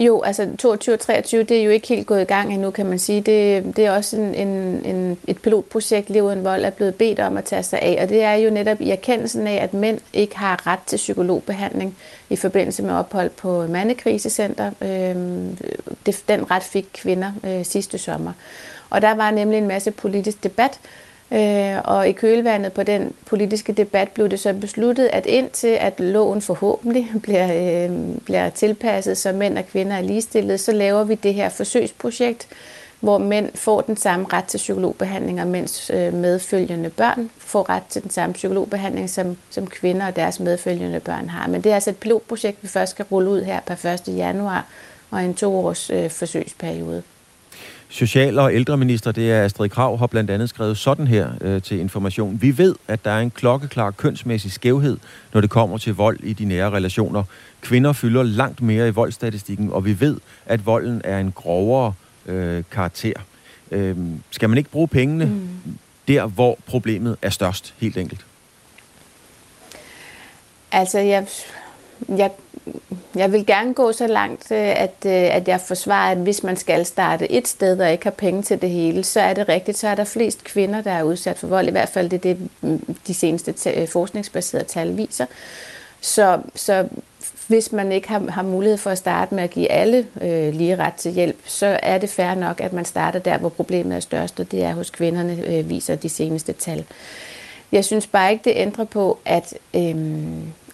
[0.00, 2.86] Jo, altså 22 og 23, det er jo ikke helt gået i gang endnu, kan
[2.86, 3.20] man sige.
[3.20, 4.48] Det, det er også en, en,
[4.84, 8.08] en, et pilotprojekt, Liv uden vold er blevet bedt om at tage sig af, og
[8.08, 11.96] det er jo netop i erkendelsen af, at mænd ikke har ret til psykologbehandling
[12.30, 14.70] i forbindelse med ophold på mandekrisecenter.
[14.80, 15.16] Øh,
[16.06, 18.32] det, den ret fik kvinder øh, sidste sommer.
[18.90, 23.12] Og der var nemlig en masse politisk debat, Øh, Øh, og i kølvandet på den
[23.26, 29.18] politiske debat blev det så besluttet, at indtil at loven forhåbentlig bliver, øh, bliver tilpasset,
[29.18, 32.48] så mænd og kvinder er ligestillet, så laver vi det her forsøgsprojekt,
[33.00, 37.82] hvor mænd får den samme ret til psykologbehandling, og mens øh, medfølgende børn får ret
[37.88, 41.48] til den samme psykologbehandling, som, som kvinder og deres medfølgende børn har.
[41.48, 44.16] Men det er altså et pilotprojekt, vi først skal rulle ud her per 1.
[44.16, 44.66] januar,
[45.10, 47.02] og en toårs øh, forsøgsperiode.
[47.90, 51.80] Social- og ældreminister, det er Astrid Krav, har blandt andet skrevet sådan her øh, til
[51.80, 52.42] information.
[52.42, 54.98] Vi ved, at der er en klokkeklar kønsmæssig skævhed,
[55.32, 57.24] når det kommer til vold i de nære relationer.
[57.60, 60.16] Kvinder fylder langt mere i voldstatistikken, og vi ved,
[60.46, 61.92] at volden er en grovere
[62.26, 63.12] øh, karakter.
[63.70, 63.96] Øh,
[64.30, 65.78] skal man ikke bruge pengene mm.
[66.08, 68.26] der, hvor problemet er størst, helt enkelt?
[70.72, 71.26] Altså, jeg,
[72.08, 72.30] jeg
[73.16, 76.56] jeg vil gerne gå så langt, øh, at, øh, at jeg forsvarer, at hvis man
[76.56, 79.78] skal starte et sted og ikke har penge til det hele, så er det rigtigt,
[79.78, 81.68] så er der flest kvinder, der er udsat for vold.
[81.68, 85.26] I hvert fald det er det, mm, de seneste øh, forskningsbaserede tal viser.
[86.00, 86.88] Så, så
[87.46, 90.76] hvis man ikke har, har mulighed for at starte med at give alle øh, lige
[90.76, 94.00] ret til hjælp, så er det fair nok, at man starter der, hvor problemet er
[94.00, 96.84] størst, og det er hos kvinderne, øh, viser de seneste tal.
[97.72, 99.94] Jeg synes bare ikke, det ændrer på, at øh,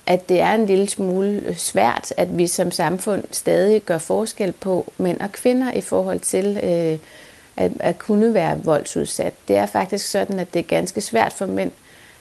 [0.07, 4.53] at det er en lille smule øh, svært, at vi som samfund stadig gør forskel
[4.53, 6.99] på mænd og kvinder i forhold til øh,
[7.57, 9.35] at, at kunne være voldsudsat.
[9.49, 11.73] Det er faktisk sådan, at det er ganske svært for mænd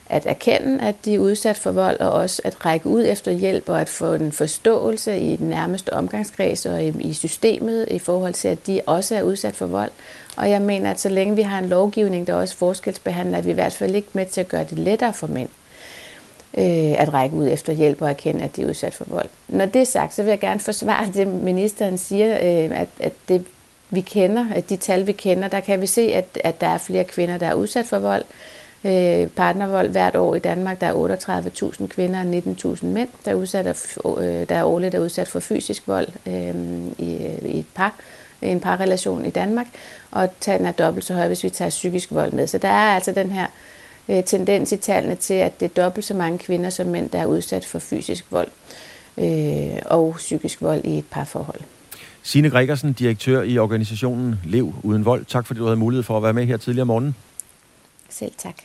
[0.10, 3.70] at erkende, at de er udsat for vold, og også at række ud efter hjælp,
[3.70, 8.34] og at få en forståelse i den nærmeste omgangskreds og i, i systemet i forhold
[8.34, 9.92] til, at de også er udsat for vold.
[10.38, 13.52] Og jeg mener, at så længe vi har en lovgivning, der også forskelsbehandler, at vi
[13.52, 15.50] i hvert fald ikke med til at gøre det lettere for mænd
[16.58, 19.30] øh, at række ud efter hjælp og erkende, at de er udsat for vold.
[19.48, 23.14] Når det er sagt, så vil jeg gerne forsvare det, ministeren siger, øh, at, at
[23.28, 23.46] det
[23.90, 26.78] vi kender, at de tal vi kender, der kan vi se, at, at der er
[26.78, 28.24] flere kvinder, der er udsat for vold.
[28.84, 33.36] Øh, partnervold hvert år i Danmark, der er 38.000 kvinder og 19.000 mænd, der er,
[33.36, 33.76] udsat af,
[34.18, 36.56] øh, der er årligt er udsat for fysisk vold øh,
[36.98, 37.96] i, i et par
[38.42, 39.68] en parrelation i Danmark,
[40.12, 42.48] og tallene er dobbelt så høje, hvis vi tager psykisk vold med.
[42.48, 43.50] Så der er altså den her øh,
[44.26, 47.26] tendens i tallene til, at det er dobbelt så mange kvinder som mænd, der er
[47.26, 48.48] udsat for fysisk vold
[49.18, 51.62] øh, og psykisk vold i et parforhold.
[52.24, 55.26] Signe Gregersen, direktør i organisationen Lev Uden Vold.
[55.26, 57.16] Tak fordi du havde mulighed for at være med her tidligere om morgenen.
[58.10, 58.56] Selv tak.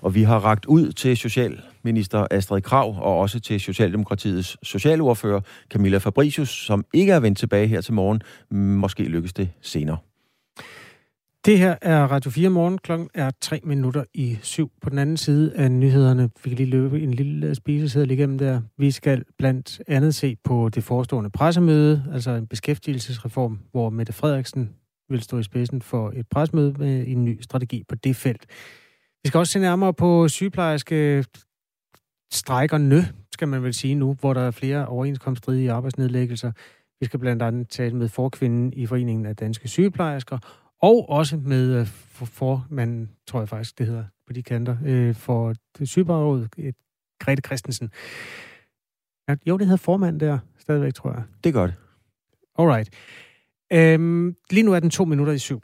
[0.00, 5.40] Og vi har ragt ud til Socialminister Astrid Krav og også til Socialdemokratiets socialordfører
[5.70, 8.22] Camilla Fabricius, som ikke er vendt tilbage her til morgen.
[8.50, 9.98] Måske lykkes det senere.
[11.44, 12.78] Det her er Radio 4 morgen.
[12.78, 14.70] Klokken er 3 minutter i syv.
[14.82, 18.60] På den anden side af nyhederne, vi kan lige løbe en lille spiseseddel igennem der.
[18.78, 24.70] Vi skal blandt andet se på det forestående pressemøde, altså en beskæftigelsesreform, hvor Mette Frederiksen
[25.08, 28.46] vil stå i spidsen for et pressemøde med en ny strategi på det felt.
[29.22, 31.24] Vi skal også se nærmere på sygeplejerske
[32.32, 36.52] strækkerne, skal man vel sige nu, hvor der er flere overenskomststridige arbejdsnedlæggelser.
[37.00, 41.80] Vi skal blandt andet tale med forkvinden i Foreningen af Danske Sygeplejersker, og også med
[41.80, 45.54] øh, for, formanden, tror jeg faktisk, det hedder på de kanter, øh, for
[45.84, 46.74] Sygeplejerådet,
[47.20, 47.90] Grete Christensen.
[49.28, 51.22] Ja, jo, det hedder formand der, stadigvæk, tror jeg.
[51.44, 51.74] Det gør det.
[52.58, 52.90] Alright.
[53.72, 55.60] Øhm, lige nu er den to minutter i syv.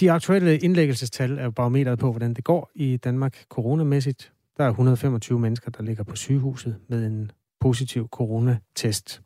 [0.00, 4.32] De aktuelle indlæggelsestal er jo barometeret på, hvordan det går i Danmark coronamæssigt.
[4.56, 9.22] Der er 125 mennesker, der ligger på sygehuset med en positiv coronatest.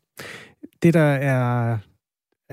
[0.83, 1.77] Det, der er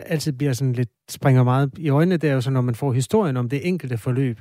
[0.06, 2.92] altid bliver sådan lidt, springer meget i øjnene, det er jo så, når man får
[2.92, 4.40] historien om det enkelte forløb.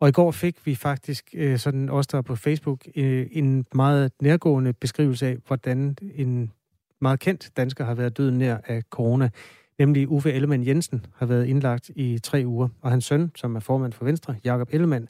[0.00, 4.12] Og i går fik vi faktisk, øh, sådan også der på Facebook, øh, en meget
[4.22, 6.52] nærgående beskrivelse af, hvordan en
[7.00, 9.30] meget kendt dansker har været død nær af corona.
[9.78, 13.60] Nemlig Uffe Ellemann Jensen har været indlagt i tre uger, og hans søn, som er
[13.60, 15.08] formand for Venstre, Jakob Ellemann,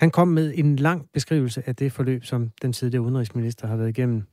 [0.00, 3.88] han kom med en lang beskrivelse af det forløb, som den tidligere udenrigsminister har været
[3.88, 4.26] igennem.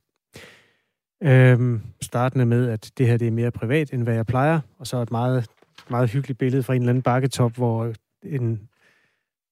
[1.22, 4.86] Øhm, startende med, at det her det er mere privat, end hvad jeg plejer, og
[4.86, 5.46] så et meget,
[5.90, 7.92] meget hyggeligt billede fra en eller anden bakketop, hvor
[8.22, 8.68] en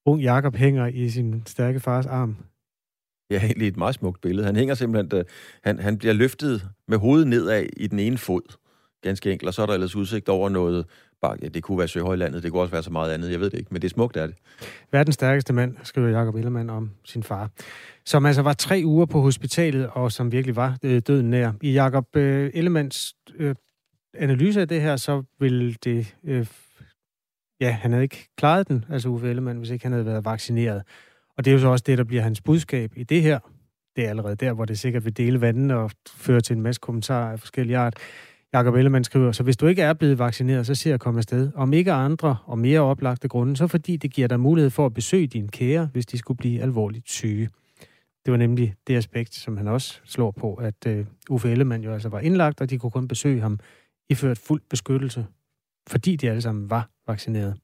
[0.07, 2.37] ung Jakob hænger i sin stærke fars arm.
[3.31, 4.47] Ja, egentlig et meget smukt billede.
[4.47, 5.25] Han hænger simpelthen, uh,
[5.65, 8.57] han, han bliver løftet med hovedet nedad i den ene fod,
[9.03, 10.87] ganske enkelt, og så er der ellers udsigt over noget,
[11.23, 13.51] bare, ja, det kunne være Søhøjlandet, det kunne også være så meget andet, jeg ved
[13.51, 14.37] det ikke, men det er smukt, er det.
[14.93, 17.51] Verdens stærkeste mand, skriver Jakob Ellemann om sin far
[18.07, 21.53] som altså var tre uger på hospitalet, og som virkelig var øh, døden nær.
[21.63, 23.55] I Jakob øh, Ellemands øh,
[24.15, 26.15] analyse af det her, så vil det...
[26.25, 26.47] Øh,
[27.61, 30.83] ja, han havde ikke klaret den, altså Uffe Ellemann, hvis ikke han havde været vaccineret.
[31.37, 33.39] Og det er jo så også det, der bliver hans budskab i det her.
[33.97, 36.81] Det er allerede der, hvor det sikkert vil dele vandene og føre til en masse
[36.81, 37.97] kommentarer af forskellige art.
[38.53, 41.51] Jakob Ellemann skriver, så hvis du ikke er blevet vaccineret, så ser jeg komme afsted.
[41.55, 44.95] Om ikke andre og mere oplagte grunde, så fordi det giver dig mulighed for at
[44.95, 47.49] besøge dine kære, hvis de skulle blive alvorligt syge.
[48.25, 51.93] Det var nemlig det aspekt, som han også slår på, at øh, Uffe Ellemann jo
[51.93, 53.59] altså var indlagt, og de kunne kun besøge ham
[54.11, 55.27] iført fuld beskyttelse,
[55.87, 57.57] fordi de alle sammen var vaccineret.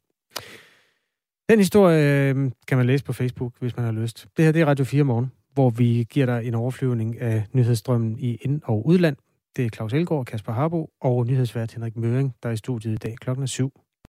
[1.49, 4.29] Den historie øh, kan man læse på Facebook, hvis man har lyst.
[4.37, 8.19] Det her det er Radio 4 morgen, hvor vi giver dig en overflyvning af nyhedsstrømmen
[8.19, 9.17] i ind- og udland.
[9.57, 12.97] Det er Claus Elgaard, Kasper Harbo og nyhedsvært Henrik Møring, der er i studiet i
[12.97, 13.81] dag klokken 7.